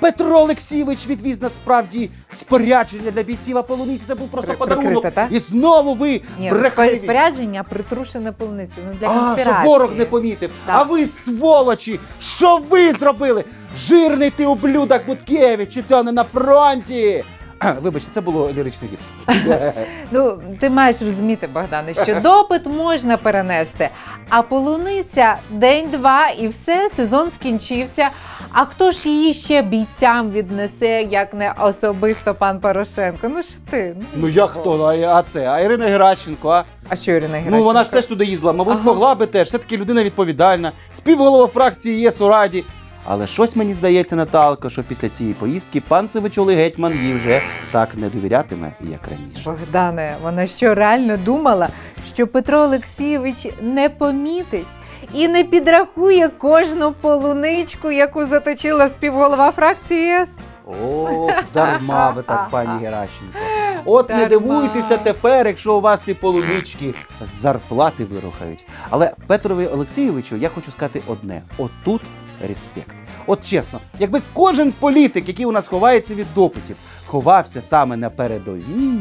Петро 0.00 0.38
Олексійович 0.38 1.06
відвіз 1.06 1.42
насправді 1.42 2.10
спорядження 2.32 3.10
для 3.10 3.22
бійців, 3.22 3.58
а 3.58 3.62
полуниці 3.62 4.04
це 4.06 4.14
був 4.14 4.28
просто 4.28 4.54
подарунок. 4.54 5.10
та? 5.10 5.28
І 5.30 5.38
знову 5.38 5.94
ви 5.94 6.20
ні, 6.38 6.50
брехливі. 6.50 6.98
спорядження 6.98 7.62
притрушене 7.64 8.32
полуницю. 8.32 8.74
Ну 8.86 8.96
для 9.00 9.06
А, 9.06 9.10
конспірації. 9.10 9.54
щоб 9.54 9.64
ворог 9.64 9.96
не 9.96 10.04
помітив. 10.04 10.50
Так. 10.66 10.76
А 10.78 10.82
ви, 10.82 11.06
сволочі, 11.06 12.00
що 12.20 12.56
ви 12.70 12.92
зробили? 12.92 13.44
Жирний 13.76 14.30
ти 14.30 14.46
ублюдок 14.46 15.06
Буткевич, 15.06 15.74
чи 15.74 15.82
то 15.82 16.02
не 16.02 16.12
на 16.12 16.24
фронті. 16.24 17.24
Вибачте, 17.82 18.10
це 18.12 18.20
було 18.20 18.52
ліричний 18.52 18.90
відступ. 18.92 19.36
Ну, 20.10 20.38
ти 20.60 20.70
маєш 20.70 21.02
розуміти, 21.02 21.46
Богдане, 21.46 21.94
що 21.94 22.20
допит 22.20 22.66
можна 22.66 23.16
перенести, 23.16 23.88
а 24.28 24.42
полуниця 24.42 25.36
день-два 25.50 26.28
і 26.28 26.48
все, 26.48 26.88
сезон 26.96 27.30
скінчився. 27.34 28.08
А 28.52 28.64
хто 28.64 28.90
ж 28.92 29.08
її 29.08 29.34
ще 29.34 29.62
бійцям 29.62 30.30
віднесе, 30.30 31.02
як 31.02 31.34
не 31.34 31.52
особисто 31.60 32.34
пан 32.34 32.60
Порошенко? 32.60 33.28
Ну 33.28 33.42
ж 33.42 33.48
ти. 33.70 33.96
Ну 34.14 34.28
як 34.28 34.50
хто? 34.50 34.82
А, 34.84 35.18
а 35.18 35.22
це? 35.22 35.46
А 35.48 35.60
Ірина 35.60 35.86
Геращенко, 35.86 36.48
а? 36.48 36.64
А 36.88 36.96
що 36.96 37.12
Ірина 37.12 37.28
Геращенко? 37.34 37.56
Ну 37.58 37.62
вона 37.62 37.84
ж 37.84 37.92
теж 37.92 38.06
туди 38.06 38.24
їздила. 38.24 38.52
Мабуть, 38.52 38.74
Ага. 38.74 38.84
могла 38.84 39.14
би 39.14 39.26
теж. 39.26 39.48
Все-таки 39.48 39.76
людина 39.76 40.04
відповідальна. 40.04 40.72
Співголова 40.96 41.46
фракції 41.46 42.00
є 42.00 42.10
у 42.20 42.28
раді. 42.28 42.64
Але 43.08 43.26
щось 43.26 43.56
мені 43.56 43.74
здається, 43.74 44.16
Наталко, 44.16 44.70
що 44.70 44.82
після 44.82 45.08
цієї 45.08 45.34
поїздки 45.34 45.80
пан 45.88 46.08
Сивичолий 46.08 46.56
гетьман 46.56 46.92
їй 47.04 47.14
вже 47.14 47.42
так 47.70 47.94
не 47.94 48.08
довірятиме, 48.08 48.72
як 48.80 49.00
раніше. 49.08 49.50
Богдане, 49.50 50.16
вона 50.22 50.46
що 50.46 50.74
реально 50.74 51.16
думала, 51.16 51.68
що 52.14 52.26
Петро 52.26 52.58
Олексійович 52.58 53.46
не 53.62 53.88
помітить 53.88 54.66
і 55.14 55.28
не 55.28 55.44
підрахує 55.44 56.28
кожну 56.28 56.92
полуничку, 56.92 57.90
яку 57.90 58.24
заточила 58.24 58.88
співголова 58.88 59.52
фракції 59.52 60.00
ЄС? 60.00 60.38
Ох, 60.66 61.32
дарма 61.54 62.10
ви 62.10 62.22
так, 62.22 62.48
пані 62.50 62.84
Геращенко. 62.84 63.38
От 63.84 64.08
не 64.08 64.26
дивуйтеся 64.26 64.96
тепер, 64.96 65.46
якщо 65.46 65.74
у 65.74 65.80
вас 65.80 66.02
ті 66.02 66.14
полунички 66.14 66.94
з 67.20 67.28
зарплати 67.28 68.04
вирухають. 68.04 68.66
Але 68.90 69.12
Петрові 69.26 69.66
Олексійовичу 69.66 70.36
я 70.36 70.48
хочу 70.48 70.70
сказати 70.70 71.02
одне: 71.06 71.42
отут 71.58 72.02
респект. 72.48 72.94
От 73.26 73.44
чесно, 73.46 73.80
якби 73.98 74.22
кожен 74.32 74.72
політик, 74.72 75.28
який 75.28 75.46
у 75.46 75.52
нас 75.52 75.68
ховається 75.68 76.14
від 76.14 76.26
допитів, 76.34 76.76
ховався 77.06 77.62
саме 77.62 77.96
на 77.96 78.10
передовій, 78.10 78.98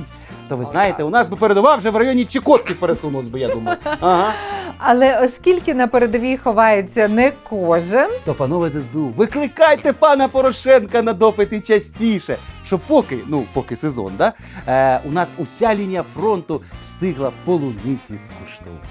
то 0.50 0.58
ви 0.58 0.66
знаєте, 0.66 1.04
у 1.04 1.10
нас 1.10 1.30
би 1.30 1.36
передова 1.38 1.76
вже 1.76 1.90
в 1.90 1.96
районі 1.96 2.26
Чекотки 2.26 2.74
пересунулась 2.74 3.28
би, 3.28 3.40
я 3.40 3.48
думаю. 3.48 3.78
Ага. 4.00 4.34
Але 4.78 5.20
оскільки 5.26 5.74
на 5.74 5.88
передовій 5.88 6.38
ховається 6.38 7.08
не 7.08 7.32
кожен, 7.50 8.10
То, 8.26 8.34
панове 8.34 8.70
з 8.70 8.82
СБУ, 8.84 9.14
викликайте 9.16 9.94
пана 9.94 10.28
Порошенка 10.28 11.02
на 11.02 11.14
допити 11.14 11.62
частіше. 11.62 12.38
Що 12.66 12.80
поки, 12.80 13.20
ну 13.28 13.46
поки 13.54 13.76
сезон, 13.76 14.14
да, 14.18 14.34
е, 14.68 15.00
у 15.06 15.12
нас 15.12 15.34
уся 15.38 15.76
лінія 15.76 16.04
фронту 16.16 16.62
встигла 16.82 17.32
полуниці 17.46 18.18
скуштувати. 18.18 18.88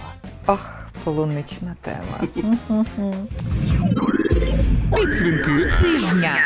ох, 0.46 0.70
полунична 1.04 1.74
тема. 1.82 2.44
Підсвінки 4.96 5.70
Тижня. 5.82 6.36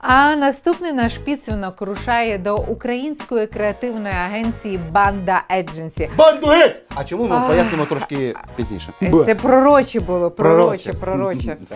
А 0.00 0.36
наступний 0.36 0.92
наш 0.92 1.16
підсвінок 1.16 1.80
рушає 1.82 2.38
до 2.38 2.56
української 2.56 3.46
креативної 3.46 4.14
агенції 4.14 4.78
Банда 4.92 5.42
Едженсі. 5.52 6.10
Банду 6.18 6.46
геть! 6.46 6.82
А 6.94 7.04
чому 7.04 7.26
ми 7.26 7.48
пояснимо 7.48 7.84
трошки 7.84 8.34
пізніше? 8.56 8.92
Це 9.24 9.34
пророче 9.34 10.00
було, 10.00 10.30
пророче, 10.30 10.92
Пророче. 10.92 11.56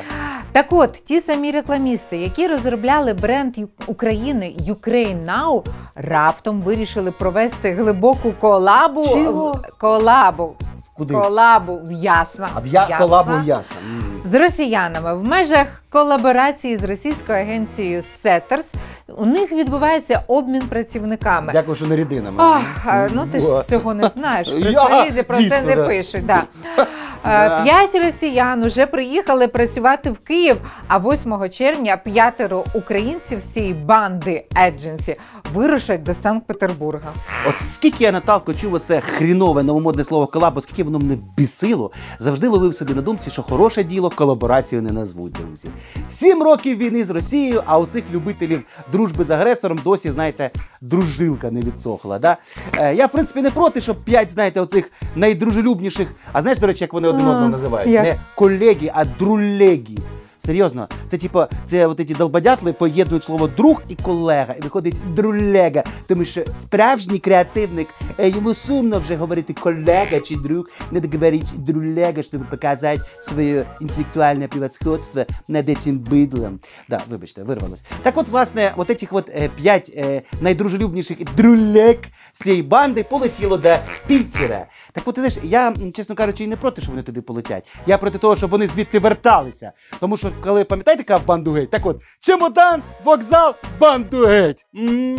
Так. 0.52 0.66
От, 0.72 0.92
ті 0.92 1.20
самі 1.20 1.50
рекламісти, 1.50 2.16
які 2.16 2.46
розробляли 2.46 3.14
бренд 3.14 3.56
України 3.86 4.54
Ukraine 4.68 5.24
Now, 5.26 5.64
раптом 5.94 6.60
вирішили 6.60 7.10
провести 7.10 7.72
глибоку 7.72 8.32
колабу. 8.40 9.04
Чого? 9.04 9.60
Колабу. 9.78 10.56
Куди? 10.98 11.14
Колабу 11.14 11.80
в 11.84 11.92
Ясна. 11.92 12.48
А 12.54 12.60
в 12.60 12.66
я 12.66 12.80
Ясна. 12.80 12.98
колабу 12.98 13.32
ясно. 13.44 13.76
М. 13.86 14.22
з 14.24 14.34
росіянами 14.34 15.14
в 15.14 15.24
межах 15.24 15.66
колаборації 15.90 16.76
з 16.76 16.84
російською 16.84 17.38
агенцією 17.38 18.02
Сеттерс 18.22 18.72
у 19.16 19.26
них 19.26 19.52
відбувається 19.52 20.22
обмін 20.26 20.62
працівниками. 20.62 21.52
Дякую, 21.52 21.74
що 21.76 21.86
не 21.86 21.96
рідинами. 21.96 22.44
А, 22.86 23.08
ну 23.14 23.26
ти 23.26 23.40
ж 23.40 23.62
цього 23.68 23.94
не 23.94 24.08
знаєш. 24.08 24.48
Сварізі 24.72 25.22
про 25.22 25.36
це 25.36 25.62
не 25.62 25.76
пишуть. 25.76 26.26
Да. 26.26 26.42
Е, 27.26 27.62
П'ять 27.62 27.94
росіян 27.94 28.64
уже 28.64 28.86
приїхали 28.86 29.48
працювати 29.48 30.10
в 30.10 30.18
Київ. 30.18 30.56
А 30.88 30.98
8 30.98 31.48
червня 31.48 31.96
п'ятеро 31.96 32.64
українців 32.74 33.40
з 33.40 33.44
цієї 33.44 33.74
банди 33.74 34.44
Едженсі 34.58 35.16
вирушать 35.54 36.02
до 36.02 36.14
Санкт-Петербурга. 36.14 37.14
От 37.48 37.54
скільки 37.60 38.04
я 38.04 38.12
Наталко 38.12 38.54
чув 38.54 38.74
оце 38.74 39.00
хрінове 39.00 39.62
новомодне 39.62 40.04
слово 40.04 40.26
колабо, 40.26 40.60
скільки 40.60 40.84
воно 40.84 40.98
мене 40.98 41.18
бісило, 41.36 41.90
завжди 42.18 42.48
ловив 42.48 42.74
собі 42.74 42.94
на 42.94 43.02
думці, 43.02 43.30
що 43.30 43.42
хороше 43.42 43.84
діло 43.84 44.10
колаборацію 44.10 44.82
не 44.82 44.92
назвуть, 44.92 45.32
друзі. 45.32 45.68
Сім 46.08 46.42
років 46.42 46.78
війни 46.78 47.04
з 47.04 47.10
Росією, 47.10 47.62
а 47.66 47.78
у 47.78 47.86
цих 47.86 48.04
любителів 48.12 48.62
дружби 48.92 49.24
з 49.24 49.30
агресором 49.30 49.78
досі, 49.84 50.10
знаєте, 50.10 50.50
дружилка 50.80 51.50
не 51.50 51.60
відсохла. 51.60 52.18
Да? 52.18 52.36
Е, 52.78 52.94
я, 52.94 53.06
в 53.06 53.12
принципі, 53.12 53.42
не 53.42 53.50
проти, 53.50 53.80
щоб 53.80 54.04
п'ять, 54.04 54.30
знаєте, 54.30 54.60
оцих 54.60 54.90
найдружелюбніших. 55.16 56.14
А 56.32 56.42
знаєш, 56.42 56.58
до 56.58 56.66
речі, 56.66 56.84
як 56.84 56.92
вони 56.92 57.08
один 57.08 57.26
одного 57.26 57.48
називають? 57.48 57.90
як? 57.90 58.04
Не 58.04 58.16
колеги, 58.34 58.90
а 58.94 59.04
друлегі. 59.04 59.98
Серйозно, 60.38 60.88
це 61.08 61.16
типу, 61.16 61.42
це 61.66 61.86
от 61.86 61.98
ці 62.08 62.14
долбодятли 62.14 62.72
поєднують 62.72 63.24
слово 63.24 63.48
друг 63.48 63.82
і 63.88 63.94
колега, 63.94 64.54
і 64.58 64.60
виходить 64.60 65.14
друлега. 65.14 65.82
Тому 66.06 66.24
що 66.24 66.44
справжній 66.52 67.18
креативник 67.18 67.88
е, 68.18 68.28
йому 68.28 68.54
сумно 68.54 69.00
вже 69.00 69.14
говорити 69.16 69.52
колега 69.52 70.20
чи 70.20 70.36
друг, 70.36 70.64
надо 70.90 71.08
говорити 71.08 71.46
друлега, 71.56 72.22
щоб 72.22 72.50
показати 72.50 73.02
своє 73.20 73.66
інтелектуальне 73.80 74.48
превосходство 74.48 75.24
над 75.48 75.78
цим 75.78 75.98
бидлом. 75.98 76.60
Да, 76.88 77.00
вибачте, 77.10 77.42
вирвалось. 77.42 77.84
Так 78.02 78.16
от, 78.16 78.28
власне, 78.28 78.72
от 78.76 78.90
этих 78.90 79.08
от 79.10 79.28
е, 79.28 79.50
п'ять 79.56 79.92
е, 79.96 80.22
найдружелюбніших 80.40 81.16
друлег 81.36 81.96
з 82.32 82.40
цієї 82.40 82.62
банди 82.62 83.04
полетіло 83.04 83.56
до 83.56 83.76
Піцера. 84.06 84.66
Так 84.92 85.08
от, 85.08 85.14
ти 85.14 85.20
знаєш, 85.20 85.38
я, 85.42 85.74
чесно 85.94 86.14
кажучи, 86.14 86.44
і 86.44 86.46
не 86.46 86.56
проти, 86.56 86.82
що 86.82 86.90
вони 86.90 87.02
туди 87.02 87.20
полетять. 87.20 87.68
Я 87.86 87.98
проти 87.98 88.18
того, 88.18 88.36
щоб 88.36 88.50
вони 88.50 88.66
звідти 88.66 88.98
верталися. 88.98 89.72
Тому 90.00 90.16
що, 90.16 90.32
коли 90.40 90.64
пам'ятаєте, 90.64 90.97
яка 90.98 91.16
в 91.16 91.26
банду 91.26 91.52
геть? 91.52 91.70
Так 91.70 91.86
от, 91.86 92.02
чемодан, 92.20 92.82
вокзал, 93.04 93.54
банду 93.80 94.26
геть. 94.26 94.66
М. 94.76 95.18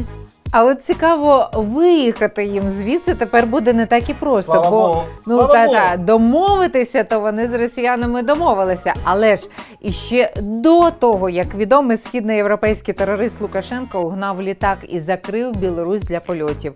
А 0.52 0.64
от 0.64 0.84
цікаво, 0.84 1.50
виїхати 1.54 2.46
їм 2.46 2.70
звідси 2.70 3.16
тепер 3.16 3.46
буде 3.46 3.74
не 3.74 3.86
так 3.86 4.10
і 4.10 4.14
просто. 4.14 4.52
Слава 4.52 4.70
бо 4.70 4.78
Богу. 4.78 5.04
ну 5.28 5.36
Слава 5.36 5.54
та 5.54 5.68
та 5.68 5.98
домовитися, 5.98 7.04
то 7.04 7.20
вони 7.20 7.48
з 7.48 7.54
росіянами 7.60 8.22
домовилися. 8.24 8.94
Але 9.04 9.36
ж 9.36 9.50
іще 9.82 10.34
до 10.42 10.92
того, 10.92 11.30
як 11.30 11.56
відомий 11.56 11.98
східноєвропейський 11.98 12.94
терорист 12.94 13.42
Лукашенко 13.42 14.02
угнав 14.02 14.42
літак 14.42 14.78
і 14.90 15.00
закрив 15.00 15.56
Білорусь 15.56 16.02
для 16.02 16.20
польотів. 16.20 16.74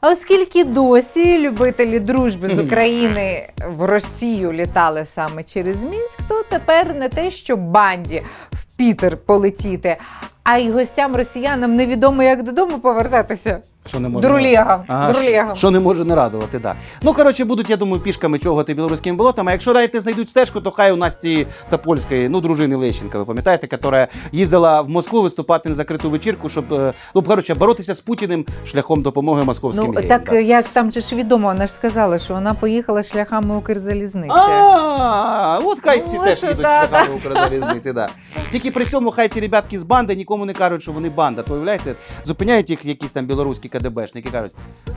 А 0.00 0.10
оскільки 0.10 0.64
досі 0.64 1.38
любителі 1.38 2.00
дружби 2.00 2.48
з 2.48 2.58
України 2.58 3.48
в 3.68 3.84
Росію 3.84 4.52
літали 4.52 5.04
саме 5.04 5.42
через 5.42 5.84
Мінськ, 5.84 6.18
то 6.28 6.42
тепер 6.48 6.94
не 6.94 7.08
те, 7.08 7.30
що 7.30 7.56
банді 7.56 8.22
в 8.52 8.64
Пітер 8.76 9.16
полетіти, 9.16 9.96
а 10.42 10.58
й 10.58 10.70
гостям 10.70 11.16
росіянам 11.16 11.76
невідомо 11.76 12.22
як 12.22 12.42
додому 12.42 12.78
повертатися. 12.78 13.60
Що 13.86 14.00
не 14.00 14.08
може 14.08 14.28
Друлєгам, 14.28 14.84
Ага, 14.86 15.12
друлєгам. 15.12 15.56
Що 15.56 15.70
не 15.70 15.80
може 15.80 16.04
не 16.04 16.14
радувати, 16.14 16.58
да. 16.58 16.74
Ну, 17.02 17.12
коротше, 17.12 17.44
будуть, 17.44 17.70
я 17.70 17.76
думаю, 17.76 18.02
пішками 18.02 18.38
чогати 18.38 18.74
білоруським 18.74 19.16
болотом. 19.16 19.48
А 19.48 19.52
якщо 19.52 19.72
навіть 19.72 19.94
не 19.94 20.00
знайдуть 20.00 20.28
стежку, 20.28 20.60
то 20.60 20.70
хай 20.70 20.92
у 20.92 20.96
нас 20.96 21.16
ці 21.16 21.46
Топольської, 21.68 22.28
ну, 22.28 22.40
дружини 22.40 22.76
Лещенка, 22.76 23.18
ви 23.18 23.24
пам'ятаєте, 23.24 23.68
яка 23.72 24.08
їздила 24.32 24.80
в 24.80 24.88
Москву 24.90 25.22
виступати 25.22 25.68
на 25.68 25.74
закриту 25.74 26.10
вечірку, 26.10 26.48
щоб, 26.48 26.72
е, 26.72 26.92
ну, 27.14 27.22
коротше, 27.22 27.54
боротися 27.54 27.94
з 27.94 28.00
Путіним 28.00 28.46
шляхом 28.66 29.02
допомоги 29.02 29.42
московським 29.42 29.84
Ну 29.86 29.92
геям, 29.92 30.08
так 30.08 30.24
да. 30.30 30.38
як 30.38 30.64
там 30.64 30.92
же 30.92 31.00
ж 31.00 31.16
відомо, 31.16 31.48
вона 31.48 31.66
ж 31.66 31.72
сказала, 31.72 32.18
що 32.18 32.34
вона 32.34 32.54
поїхала 32.54 33.02
шляхами 33.02 33.56
Укрзалізниці. 33.56 34.30
А, 34.34 35.58
от 35.64 35.78
хай 35.82 36.00
ці 36.00 36.18
теж 36.18 36.42
їдуть 36.42 36.60
шляхами 36.60 37.14
Укрзалізниці, 37.14 37.92
да. 37.92 38.08
Тільки 38.52 38.70
при 38.70 38.84
цьому 38.84 39.10
хай 39.10 39.28
ці 39.28 39.40
ребятки 39.40 39.78
з 39.78 39.82
банди 39.82 40.14
нікому 40.14 40.44
не 40.44 40.52
кажуть, 40.52 40.82
що 40.82 40.92
вони 40.92 41.10
банда. 41.10 41.42
То 41.42 41.54
уявляєте, 41.54 41.94
зупиняють 42.24 42.70
їх 42.70 42.84
якісь 42.84 43.12
там 43.12 43.26
білоруські 43.26 43.68
КДБшники, 43.70 44.30
кажуть, 44.30 44.52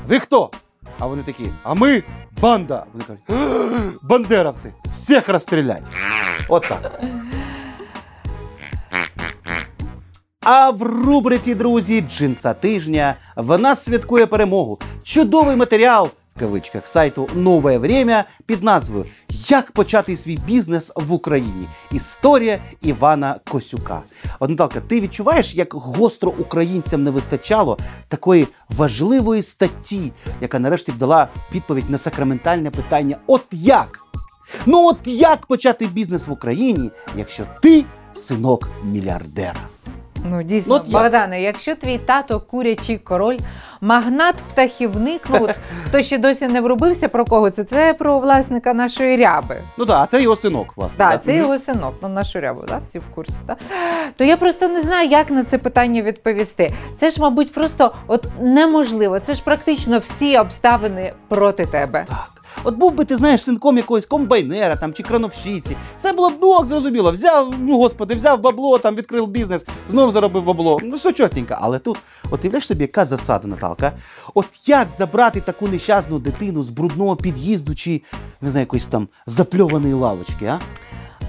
ви 0.07 0.19
хто? 0.19 0.49
А 0.99 1.05
вони 1.05 1.23
такі, 1.23 1.43
а 1.63 1.73
ми 1.73 2.03
банда. 2.41 2.85
Вони 2.93 3.05
кажуть, 3.05 3.23
«Ах, 3.29 3.93
бандеровці, 4.01 4.73
всіх 4.91 5.29
розстрілять. 5.29 5.83
От 6.49 6.65
так. 6.69 7.01
А 10.45 10.69
в 10.69 10.81
рубриці 10.81 11.55
друзі 11.55 12.01
джинса 12.01 12.53
тижня 12.53 13.15
в 13.35 13.57
нас 13.57 13.83
святкує 13.83 14.25
перемогу. 14.25 14.79
Чудовий 15.03 15.55
матеріал 15.55 16.09
в 16.35 16.39
кавичках 16.39 16.87
сайту 16.87 17.29
Нове 17.35 17.77
Время 17.77 18.23
під 18.45 18.63
назвою 18.63 19.05
Як 19.29 19.71
почати 19.71 20.17
свій 20.17 20.37
бізнес 20.37 20.93
в 20.95 21.13
Україні. 21.13 21.67
Історія 21.91 22.63
Івана 22.81 23.39
Косюка. 23.51 24.03
От, 24.39 24.87
ти 24.87 25.01
відчуваєш, 25.01 25.55
як 25.55 25.73
гостро 25.73 26.33
українцям 26.39 27.03
не 27.03 27.11
вистачало 27.11 27.77
такої 28.07 28.47
важливої 28.69 29.41
статті, 29.41 30.11
яка 30.41 30.59
нарешті 30.59 30.91
дала 30.91 31.27
відповідь 31.55 31.89
на 31.89 31.97
сакраментальне 31.97 32.71
питання: 32.71 33.17
От 33.27 33.45
як? 33.51 33.99
Ну 34.65 34.87
от 34.87 34.97
як 35.07 35.45
почати 35.45 35.87
бізнес 35.87 36.27
в 36.27 36.31
Україні, 36.31 36.91
якщо 37.17 37.45
ти 37.61 37.85
синок 38.13 38.69
мільярдера? 38.83 39.72
Ну 40.29 40.43
дійсно, 40.43 40.75
Ну, 40.75 40.81
от 40.81 40.89
я- 40.89 40.99
Богдане, 40.99 41.41
якщо 41.41 41.75
твій 41.75 41.97
тато 41.97 42.39
курячий 42.39 42.97
король, 42.97 43.37
магнат 43.81 44.35
птахівник, 44.35 45.21
ну 45.29 45.37
от 45.41 45.55
хто 45.87 46.01
ще 46.01 46.17
досі 46.17 46.47
не 46.47 46.61
врубився 46.61 47.07
про 47.07 47.25
кого 47.25 47.49
це, 47.51 47.63
це 47.63 47.93
про 47.93 48.19
власника 48.19 48.73
нашої 48.73 49.17
ряби. 49.17 49.61
Ну 49.77 49.85
так, 49.85 49.97
а 50.01 50.05
це 50.05 50.21
його 50.21 50.35
синок, 50.35 50.73
власне. 50.77 50.97
Так, 50.97 51.11
да? 51.11 51.17
це 51.17 51.31
Мгм. 51.31 51.41
його 51.41 51.57
синок, 51.57 51.93
ну 52.01 52.09
нашу 52.09 52.39
рябу, 52.39 52.63
да? 52.67 52.77
всі 52.77 52.99
в 52.99 53.03
курсі. 53.15 53.33
Да? 53.47 53.55
То 54.17 54.23
я 54.23 54.37
просто 54.37 54.67
не 54.67 54.81
знаю, 54.81 55.09
як 55.09 55.31
на 55.31 55.43
це 55.43 55.57
питання 55.57 56.01
відповісти. 56.01 56.71
Це 56.99 57.09
ж, 57.09 57.21
мабуть, 57.21 57.53
просто 57.53 57.93
от 58.07 58.27
неможливо. 58.41 59.19
Це 59.19 59.35
ж 59.35 59.43
практично 59.43 59.99
всі 59.99 60.37
обставини 60.37 61.13
проти 61.27 61.65
тебе. 61.65 62.05
Так. 62.07 62.32
От 62.63 62.75
був 62.75 62.93
би 62.93 63.05
ти 63.05 63.17
знаєш 63.17 63.43
синком 63.43 63.77
якогось 63.77 64.05
комбайнера 64.05 64.75
там 64.75 64.93
чи 64.93 65.03
крановщиці. 65.03 65.77
Все 65.97 66.13
було 66.13 66.29
б 66.29 66.33
ну, 66.41 66.51
ок, 66.51 66.65
зрозуміло. 66.65 67.11
Взяв, 67.11 67.53
ну 67.59 67.77
господи, 67.77 68.15
взяв 68.15 68.41
бабло, 68.41 68.77
там 68.77 68.95
відкрив 68.95 69.27
бізнес, 69.27 69.65
знов 69.89 70.11
заробив 70.11 70.43
бабло. 70.43 70.79
Ну 70.83 70.95
все 70.95 71.13
чотненько. 71.13 71.57
Але 71.61 71.79
тут, 71.79 71.97
от 72.31 72.43
уявляєш 72.43 72.67
собі, 72.67 72.81
яка 72.81 73.05
засада, 73.05 73.47
Наталка? 73.47 73.91
От 74.33 74.45
як 74.65 74.87
забрати 74.93 75.41
таку 75.41 75.67
нещасну 75.67 76.19
дитину 76.19 76.63
з 76.63 76.69
брудного 76.69 77.15
під'їзду 77.15 77.75
чи 77.75 78.01
не 78.41 78.49
знаю, 78.49 78.63
якоїсь 78.63 78.85
там 78.85 79.07
запльованої 79.25 79.93
лавочки, 79.93 80.45
а? 80.45 80.59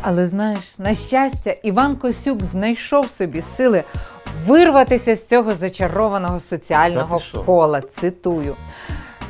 Але 0.03 0.27
знаєш, 0.27 0.79
на 0.79 0.95
щастя, 0.95 1.51
Іван 1.51 1.97
Косюк 1.97 2.39
знайшов 2.53 3.11
собі 3.11 3.43
сили 3.43 3.85
вирватися 4.47 5.17
з 5.17 5.27
цього 5.27 5.51
зачарованого 5.51 6.41
соціального 6.41 7.21
кола. 7.47 7.81
Цитую. 7.81 8.57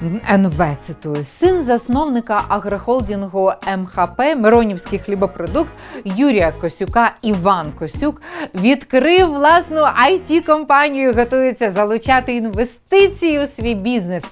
НВ 0.05 0.77
цитую, 0.87 1.25
син 1.25 1.64
засновника 1.64 2.45
агрохолдингу 2.49 3.53
МХП 3.79 4.21
Миронівський 4.37 4.99
хлібопродукт 4.99 5.71
Юрія 6.05 6.53
Косюка 6.53 7.12
Іван 7.23 7.73
Косюк 7.73 8.23
відкрив 8.55 9.29
власну 9.29 9.81
it 9.81 10.40
компанію 10.40 11.12
готується 11.12 11.71
залучати 11.71 12.37
інвестиції 12.37 13.43
у 13.43 13.47
свій 13.47 13.75
бізнес. 13.75 14.25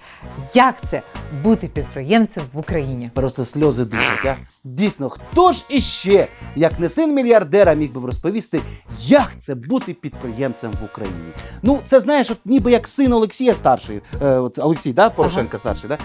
Як 0.54 0.74
це 0.90 1.02
бути 1.42 1.68
підприємцем 1.68 2.42
в 2.52 2.58
Україні? 2.58 3.10
Просто 3.14 3.44
сльози 3.44 3.84
душать, 3.84 4.26
а? 4.26 4.36
Дійсно, 4.64 5.08
хто 5.08 5.52
ж 5.52 5.64
іще, 5.68 6.28
як 6.56 6.80
не 6.80 6.88
син 6.88 7.14
мільярдера, 7.14 7.74
міг 7.74 7.92
би 7.92 8.06
розповісти, 8.06 8.60
як 9.00 9.32
це 9.38 9.54
бути 9.54 9.94
підприємцем 9.94 10.72
в 10.80 10.84
Україні? 10.84 11.32
Ну, 11.62 11.80
це 11.84 12.00
знаєш, 12.00 12.30
от 12.30 12.38
ніби 12.44 12.72
як 12.72 12.88
син 12.88 13.12
Олексія 13.12 13.54
старший, 13.54 14.00
е, 14.22 14.26
от 14.38 14.58
Олексій, 14.58 14.92
да, 14.92 15.10
Порошенка 15.10 15.58
старший, 15.62 15.88
да? 15.88 15.98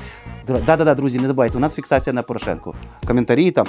Да, 0.47 0.77
да, 0.77 0.83
да, 0.85 0.95
друзі, 0.95 1.19
не 1.19 1.27
забувайте, 1.27 1.57
у 1.57 1.61
нас 1.61 1.75
фіксація 1.75 2.13
на 2.13 2.23
Порошенку. 2.23 2.75
Коментарі 3.07 3.51
там. 3.51 3.65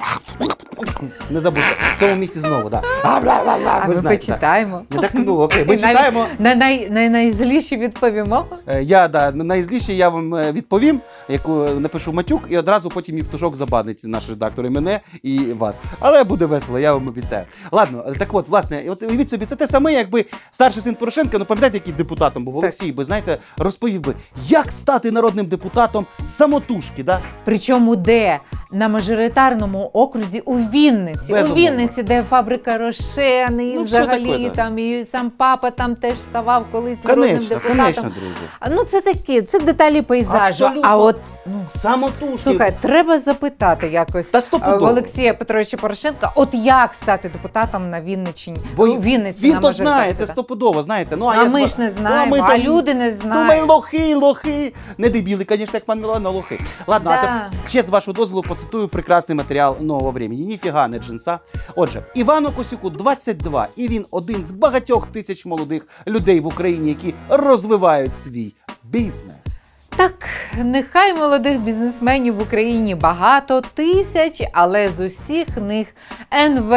Не 1.31 1.41
забудьте. 1.41 1.69
В 1.97 2.01
цьому 2.01 2.15
місці 2.15 2.41
знову, 2.41 2.71
так. 2.71 2.85
А, 3.03 3.21
бла, 3.21 3.43
бла, 3.45 3.59
бла, 3.59 3.79
А 3.83 3.87
ви 3.87 3.89
ми 3.89 4.01
знаєте, 4.01 4.27
так. 4.27 4.35
почитаємо. 4.35 4.83
Не 4.91 4.99
так, 5.01 5.11
ну 5.15 5.37
окей, 5.39 5.65
ми 5.65 5.75
І 5.75 5.79
навіть 5.79 5.97
читаємо. 5.97 6.27
На 6.39 6.55
най, 6.55 6.91
на 6.91 7.09
найзліші 7.09 7.77
відповімо. 7.77 8.47
Е, 8.67 8.83
Я 8.83 9.09
да, 9.09 9.33
найзліше 9.33 9.93
я 9.93 10.09
вам 10.09 10.35
е, 10.35 10.53
відповім, 10.53 11.01
яку 11.29 11.53
напишу 11.53 12.13
матюк, 12.13 12.43
і 12.49 12.59
одразу 12.59 12.89
потім 12.89 13.17
Євтушок 13.17 13.57
забанить 13.57 14.01
наш 14.05 14.29
редактор 14.29 14.67
і 14.67 14.71
мене 14.71 15.01
і 15.23 15.39
вас. 15.39 15.81
Але 16.01 16.25
буде 16.25 16.47
весело, 16.47 16.79
я 16.79 16.93
вам 16.95 17.09
обіцяю. 17.09 17.45
Ладно, 17.73 18.05
е, 18.09 18.13
так 18.19 18.35
от, 18.35 18.49
власне, 18.49 18.85
от 18.89 19.03
уявіть 19.03 19.31
собі, 19.31 19.47
це 19.47 19.57
те 19.57 19.67
саме, 19.67 19.93
якби 19.93 20.25
старший 20.51 20.83
син 20.83 20.95
Порошенка, 20.95 21.39
ну 21.39 21.45
пам'ятаєте, 21.45 21.77
який 21.77 21.93
депутатом 21.95 22.45
був 22.45 22.57
Олексій, 22.57 22.93
би 22.93 23.05
знаєте, 23.05 23.39
розповів 23.57 24.01
би, 24.01 24.15
як 24.49 24.73
стати 24.73 25.11
народним 25.11 25.47
депутатом 25.47 26.07
самотужки, 26.27 26.68
да? 27.03 27.21
Причому 27.45 27.97
де? 27.97 28.39
На 28.73 28.89
мажоритарному 28.89 29.91
окрузі 29.93 30.41
у 30.41 30.57
Вінниці. 30.57 31.33
Безумовно. 31.33 31.55
У 31.55 31.57
Вінниці, 31.57 32.03
де 32.03 32.23
фабрика 32.31 32.79
Рошен, 32.79 33.61
і 33.61 33.73
Ну, 33.77 33.83
взагалі 33.83 34.27
таке, 34.27 34.39
да. 34.43 34.49
там 34.51 34.79
і 34.79 35.07
сам 35.13 35.31
папа 35.31 35.71
там 35.71 35.97
теж 35.97 36.19
ставав 36.19 36.65
колись 36.73 37.05
народним 37.05 37.29
Конечно, 37.31 37.57
депутатом. 37.57 37.79
конечно, 37.85 38.03
друзі. 38.03 38.77
Ну 38.77 38.85
це 38.85 39.01
такі, 39.01 39.43
це 39.43 39.61
деталі 39.61 40.03
пейзажу. 40.03 40.65
Абсолютно. 40.65 40.83
А 40.85 40.97
от 40.97 41.17
ну 41.47 41.65
Самотужки. 41.69 42.39
слухай, 42.39 42.75
треба 42.81 43.19
запитати 43.19 43.89
якось 43.89 44.27
Та 44.27 44.39
е, 44.39 44.43
стопудово. 44.43 44.87
Олексія 44.89 45.35
Петровича 45.35 45.77
Порошенка, 45.77 46.33
от 46.35 46.49
як 46.53 46.95
стати 47.03 47.29
депутатом 47.29 47.91
на 47.91 48.01
Вінниччині? 48.01 48.59
Бо 48.77 48.83
у 48.85 49.01
Вінниці 49.01 49.47
він 49.47 49.55
на 49.55 49.61
то 49.61 49.73
знає, 49.73 50.15
це 50.15 50.27
стопудово, 50.27 50.83
знаєте. 50.83 51.17
Ну, 51.17 51.27
а, 51.27 51.33
А 51.33 51.43
я 51.43 51.45
ми 51.45 51.67
ж 51.67 51.75
не 51.79 51.85
Ну, 51.85 51.91
знаємо, 51.91 52.31
ми 52.37 52.41
а 52.45 52.49
там- 52.49 52.61
люди 52.61 52.95
не 52.95 53.13
знають. 53.13 53.69
лохи, 53.69 54.15
лохи. 54.15 54.75
Не 54.99 55.09
дебіли, 55.09 55.47
звісно, 55.51 55.71
як 55.75 55.85
пан 55.85 56.01
Мілан, 56.01 56.27
але 56.27 56.35
лохи. 56.37 56.61
Ладно, 56.87 57.11
а 57.11 57.17
тепер 57.17 57.51
ще 57.69 57.83
з 57.83 57.89
вашого 57.89 58.13
дозволу 58.15 58.43
процитую 58.59 58.89
прекрасний 58.89 59.37
матеріал 59.37 59.77
нового 59.81 60.11
времени. 60.11 60.43
Ніфіга 60.43 60.89
не 60.89 60.99
джинса. 60.99 61.39
Отже, 61.77 62.07
Івану 62.15 62.53
Косюку 62.53 62.91
22, 62.91 63.69
і 63.77 63.89
він 63.89 64.07
один 64.11 64.45
з 64.45 64.51
багатьох 64.51 65.07
тисяч 65.07 65.47
молодих 65.47 65.87
людей 66.07 66.41
в 66.41 66.47
Україні, 66.47 66.89
які 66.89 67.15
розвивають 67.29 68.17
свій 68.17 68.55
бізнес. 68.85 69.58
Так, 69.99 70.29
нехай 70.65 71.15
молодих 71.15 71.61
бізнесменів 71.61 72.37
в 72.37 72.43
Україні 72.43 72.95
багато 72.95 73.61
тисяч, 73.61 74.43
але 74.53 74.89
з 74.89 75.01
усіх 75.01 75.57
них 75.57 75.89
НВ 76.35 76.75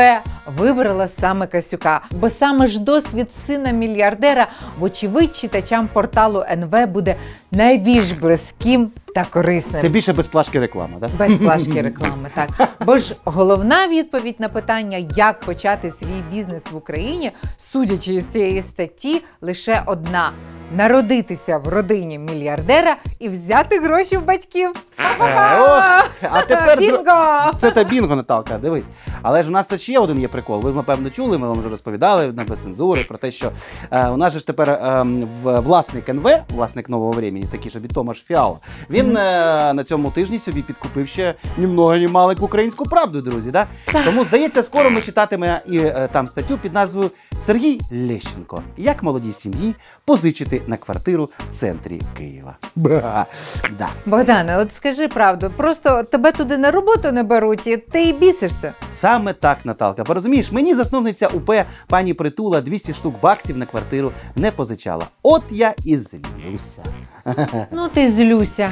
вибрала 0.58 1.08
саме 1.08 1.48
Касюка, 1.48 2.02
бо 2.12 2.30
саме 2.30 2.68
ж 2.68 2.80
досвід 2.80 3.28
сина 3.48 3.72
мільярдера, 3.72 4.48
вочевидь, 4.80 5.36
читачам 5.36 5.88
порталу 5.88 6.44
НВ 6.50 6.88
буде 6.88 7.16
найбільш 7.52 8.12
близьким 8.12 8.92
та 9.16 9.24
корисним. 9.24 9.82
Тим 9.82 9.92
більше 9.92 10.14
без 10.14 10.28
плашки 10.28 10.60
реклама, 10.60 10.98
так? 11.00 11.12
Без 11.18 11.38
плашки 11.38 11.82
реклами, 11.82 12.30
так. 12.36 12.70
Бо 12.86 12.98
ж 12.98 13.16
головна 13.24 13.88
відповідь 13.88 14.40
на 14.40 14.50
питання, 14.50 14.98
як 15.16 15.40
почати 15.40 15.92
свій 15.92 16.24
бізнес 16.32 16.72
в 16.72 16.76
Україні, 16.76 17.32
судячи 17.58 18.14
із 18.14 18.26
цієї 18.26 18.62
статті, 18.62 19.24
лише 19.42 19.84
одна: 19.86 20.32
народитися 20.76 21.58
в 21.58 21.68
родині 21.68 22.20
мільярдера 22.20 22.98
і 23.20 23.30
взяти 23.30 23.80
гроші 23.80 24.18
в 24.18 24.26
батьків. 24.26 24.72
Ох, 25.20 26.10
а 26.32 26.42
тепер 26.42 26.78
Бінго! 26.80 27.52
Це 27.58 27.72
та 27.72 27.84
бінго, 27.84 28.16
Наталка, 28.16 28.58
дивись. 28.58 28.90
Але 29.22 29.44
ж 29.44 29.50
у 29.50 29.52
нас 29.52 29.68
тут 29.68 29.82
ще 29.82 30.00
один 30.00 30.20
є 30.20 30.28
прикол. 30.28 30.62
Ви, 30.62 30.72
напевно, 30.72 31.10
чули, 31.10 31.38
ми 31.38 31.48
вам 31.48 31.60
вже 31.60 31.70
розповідали 31.70 32.34
на 32.34 32.44
без 32.44 32.60
цензури 32.60 33.04
про 33.04 33.18
те, 33.18 33.32
що 33.32 33.52
е, 33.92 34.10
у 34.10 34.18
нас 34.18 34.34
же 34.34 34.40
ж 34.40 34.48
тепер 34.48 34.70
е, 34.70 35.06
власник 35.44 36.10
НВ, 36.10 36.30
власник 36.50 36.90
нового 36.90 37.12
времени, 37.12 37.46
такий 37.52 37.72
собі 37.72 37.88
Томаш 37.88 38.24
Фіала, 38.24 38.58
він 38.90 39.18
е, 39.18 39.74
на 39.74 39.84
цьому 39.84 40.12
тижні 40.12 40.40
собі 40.40 40.62
підкупив 40.62 41.08
ще 41.08 41.36
ні 41.58 41.68
много, 41.68 41.96
ні 41.96 42.08
маленьку 42.08 42.46
українську 42.46 42.86
правду, 42.86 43.22
друзі. 43.22 43.52
Да? 43.52 43.68
Тому, 44.06 44.24
здається, 44.24 44.64
скоро 44.64 44.90
ми 44.90 45.02
читатиме 45.02 45.62
і 45.68 45.78
е, 45.78 46.10
там 46.12 46.28
статтю 46.28 46.58
під 46.58 46.74
назвою 46.74 47.12
Сергій 47.42 47.82
Лещенко. 47.92 48.64
Як 48.78 49.04
молодій 49.04 49.34
сім'ї 49.34 49.76
позичити 50.06 50.62
на 50.68 50.78
квартиру 50.78 51.30
в 51.50 51.50
центрі 51.50 52.02
Києва. 52.18 52.56
Ба, 52.76 53.26
да. 53.80 53.90
Богдане, 54.06 54.58
от 54.58 54.76
скажи 54.76 54.91
правду, 55.08 55.52
просто 55.58 56.04
тебе 56.04 56.32
туди 56.32 56.58
на 56.58 56.72
роботу 56.72 57.12
не 57.12 57.24
беруть, 57.24 57.68
і 57.68 57.78
ти 57.78 58.04
і 58.04 58.14
бісишся. 58.14 58.74
Саме 58.92 59.34
так, 59.34 59.66
Наталка. 59.66 60.04
Бо 60.04 60.14
розумієш, 60.14 60.52
мені 60.52 60.74
засновниця 60.74 61.28
УП 61.28 61.50
пані 61.88 62.14
Притула 62.14 62.62
200 62.62 62.94
штук 62.94 63.22
баксів 63.22 63.58
на 63.58 63.66
квартиру 63.66 64.12
не 64.36 64.52
позичала. 64.52 65.06
От 65.24 65.44
я 65.50 65.74
і 65.86 65.98
злюся. 65.98 66.84
Ну, 67.72 67.90
ти 67.90 68.12
злюся. 68.12 68.72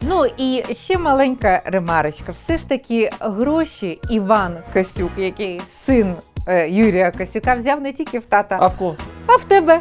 Ну 0.00 0.24
і 0.36 0.64
ще 0.70 0.98
маленька 0.98 1.62
ремарочка. 1.64 2.32
Все 2.32 2.58
ж 2.58 2.68
таки 2.68 3.10
гроші 3.20 4.00
Іван 4.10 4.56
Косюк, 4.72 5.10
який 5.16 5.60
син 5.72 6.14
е, 6.46 6.68
Юрія 6.70 7.10
Косюка, 7.10 7.54
взяв 7.54 7.80
не 7.80 7.92
тільки 7.92 8.18
в 8.18 8.26
тата, 8.26 8.56
А 8.60 8.66
в 8.66 8.76
кого? 8.76 8.96
а 9.26 9.36
в 9.36 9.44
тебе. 9.44 9.80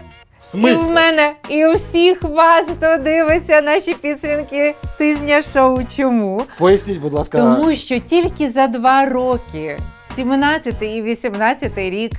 В 0.53 0.69
І 0.69 0.73
в 0.73 0.91
мене, 0.91 1.33
і 1.49 1.65
у 1.65 1.73
всіх 1.73 2.23
вас, 2.23 2.65
хто 2.77 2.97
дивиться 2.97 3.61
наші 3.61 3.93
підсвінки 3.93 4.75
тижня 4.97 5.41
шоу. 5.41 5.79
Чому? 5.95 6.41
Поясніть, 6.57 6.99
будь 6.99 7.13
ласка. 7.13 7.37
Тому 7.37 7.75
що 7.75 7.99
тільки 7.99 8.49
за 8.49 8.67
два 8.67 9.05
роки, 9.05 9.77
17 10.15 10.81
і 10.81 11.01
18 11.01 11.77
рік, 11.77 12.11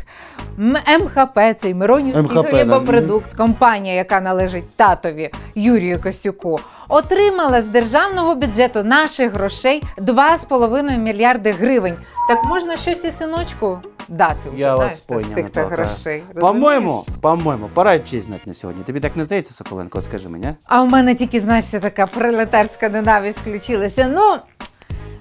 МХП, 0.59 1.39
цей 1.59 1.75
Миронівський 1.75 2.23
МХП, 2.39 2.47
хлібопродукт, 2.47 3.35
компанія, 3.35 3.95
яка 3.95 4.21
належить 4.21 4.71
татові 4.77 5.31
Юрію 5.55 6.01
Косюку, 6.03 6.59
отримала 6.91 7.63
з 7.63 7.67
державного 7.67 8.35
бюджету 8.35 8.85
наших 8.85 9.33
грошей 9.33 9.83
2,5 9.99 10.99
мільярди 10.99 11.51
гривень. 11.51 11.97
Так 12.29 12.45
можна 12.45 12.77
щось 12.77 13.05
і 13.05 13.11
синочку 13.11 13.79
дати 14.09 14.51
вже, 14.51 14.61
Я 14.61 14.75
знаєш, 14.77 14.93
вас 14.93 15.01
поняв, 15.01 15.25
з 15.25 15.29
тих 15.29 15.51
та 15.51 15.61
Наталка. 15.63 15.83
грошей. 15.83 16.23
По-моєму, 16.41 16.87
розумієш? 16.89 17.19
по-моєму, 17.21 17.69
пора 17.75 17.99
честь 17.99 18.25
знати 18.25 18.43
на 18.47 18.55
сьогодні. 18.55 18.83
Тобі 18.85 19.01
так 19.01 19.17
не 19.17 19.25
здається, 19.25 19.55
Соколенко? 19.55 19.99
От 19.99 20.05
скажи 20.05 20.29
мені. 20.29 20.47
а? 20.47 20.55
А 20.65 20.83
в 20.83 20.91
мене 20.91 21.15
тільки, 21.15 21.41
знаєш, 21.41 21.65
така 21.67 22.07
пролетарська 22.07 22.89
ненависть 22.89 23.39
включилася. 23.39 24.11
Ну, 24.15 24.37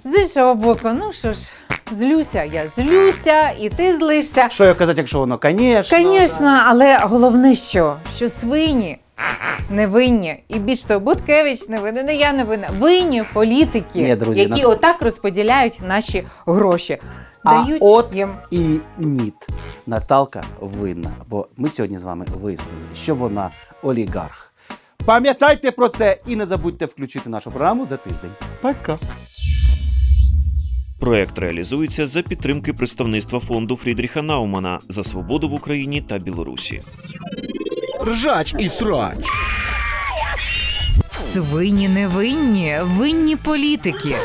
з 0.03 0.19
іншого 0.19 0.55
боку, 0.55 0.89
ну 0.93 1.11
що 1.13 1.33
ж, 1.33 1.39
злюся, 1.97 2.43
я 2.43 2.63
злюся, 2.77 3.49
і 3.49 3.69
ти 3.69 3.97
злишся. 3.97 4.49
Що 4.49 4.65
я 4.65 4.73
казати, 4.73 4.97
якщо 5.01 5.19
воно, 5.19 5.39
звісно. 5.43 5.83
Звісно, 5.83 6.61
але 6.65 6.97
головне, 6.97 7.55
що? 7.55 7.97
Що 8.15 8.29
свині 8.29 8.99
невинні. 9.69 10.43
І 10.47 10.59
більш 10.59 10.83
того, 10.83 10.99
Буткевич 10.99 11.67
не 11.69 11.79
винен, 11.79 12.05
не 12.05 12.15
я 12.15 12.33
не 12.33 12.43
винна. 12.43 12.69
Винні 12.79 13.23
політики, 13.33 13.99
Ні, 14.01 14.15
друзі, 14.15 14.39
які 14.39 14.61
на- 14.61 14.67
отак 14.67 15.01
розподіляють 15.01 15.79
наші 15.87 16.27
гроші. 16.45 16.97
А 17.43 17.63
Дають 17.63 17.79
от 17.81 18.15
їм. 18.15 18.29
і 18.51 18.79
ніт. 18.97 19.47
Наталка 19.87 20.43
винна, 20.59 21.11
бо 21.29 21.47
ми 21.57 21.69
сьогодні 21.69 21.97
з 21.97 22.03
вами 22.03 22.25
вияснили, 22.41 22.71
що 22.95 23.15
вона 23.15 23.51
олігарх. 23.83 24.53
Пам'ятайте 25.05 25.71
про 25.71 25.87
це 25.87 26.17
і 26.27 26.35
не 26.35 26.45
забудьте 26.45 26.85
включити 26.85 27.29
нашу 27.29 27.51
програму 27.51 27.85
за 27.85 27.97
тиждень. 27.97 28.31
Пока. 28.61 28.97
Проект 30.99 31.39
реалізується 31.39 32.07
за 32.07 32.21
підтримки 32.21 32.73
представництва 32.73 33.39
фонду 33.39 33.75
Фрідріха 33.75 34.21
Наумана 34.21 34.79
за 34.89 35.03
свободу 35.03 35.49
в 35.49 35.53
Україні 35.53 36.01
та 36.01 36.17
Білорусі. 36.17 36.81
Ржач 38.07 38.55
і 38.59 38.69
срач. 38.69 39.17
Свині 41.33 41.89
невинні, 41.89 42.77
винні 42.83 43.35
політики. 43.35 44.15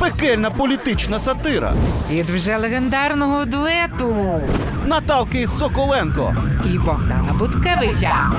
Пекельна 0.00 0.50
політична 0.50 1.18
сатира. 1.20 1.74
Від 2.10 2.26
вже 2.30 2.56
легендарного 2.56 3.44
дуету 3.44 4.40
Наталки 4.86 5.46
Соколенко. 5.46 6.34
і 6.74 6.78
Богдана 6.78 7.32
Буткевича. 7.38 8.30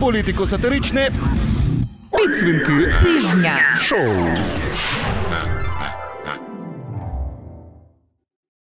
Політико-сатиричне. 0.00 1.10
Підсвінки 2.18 2.92
Тижня. 3.02 3.58
шоу. 3.80 4.26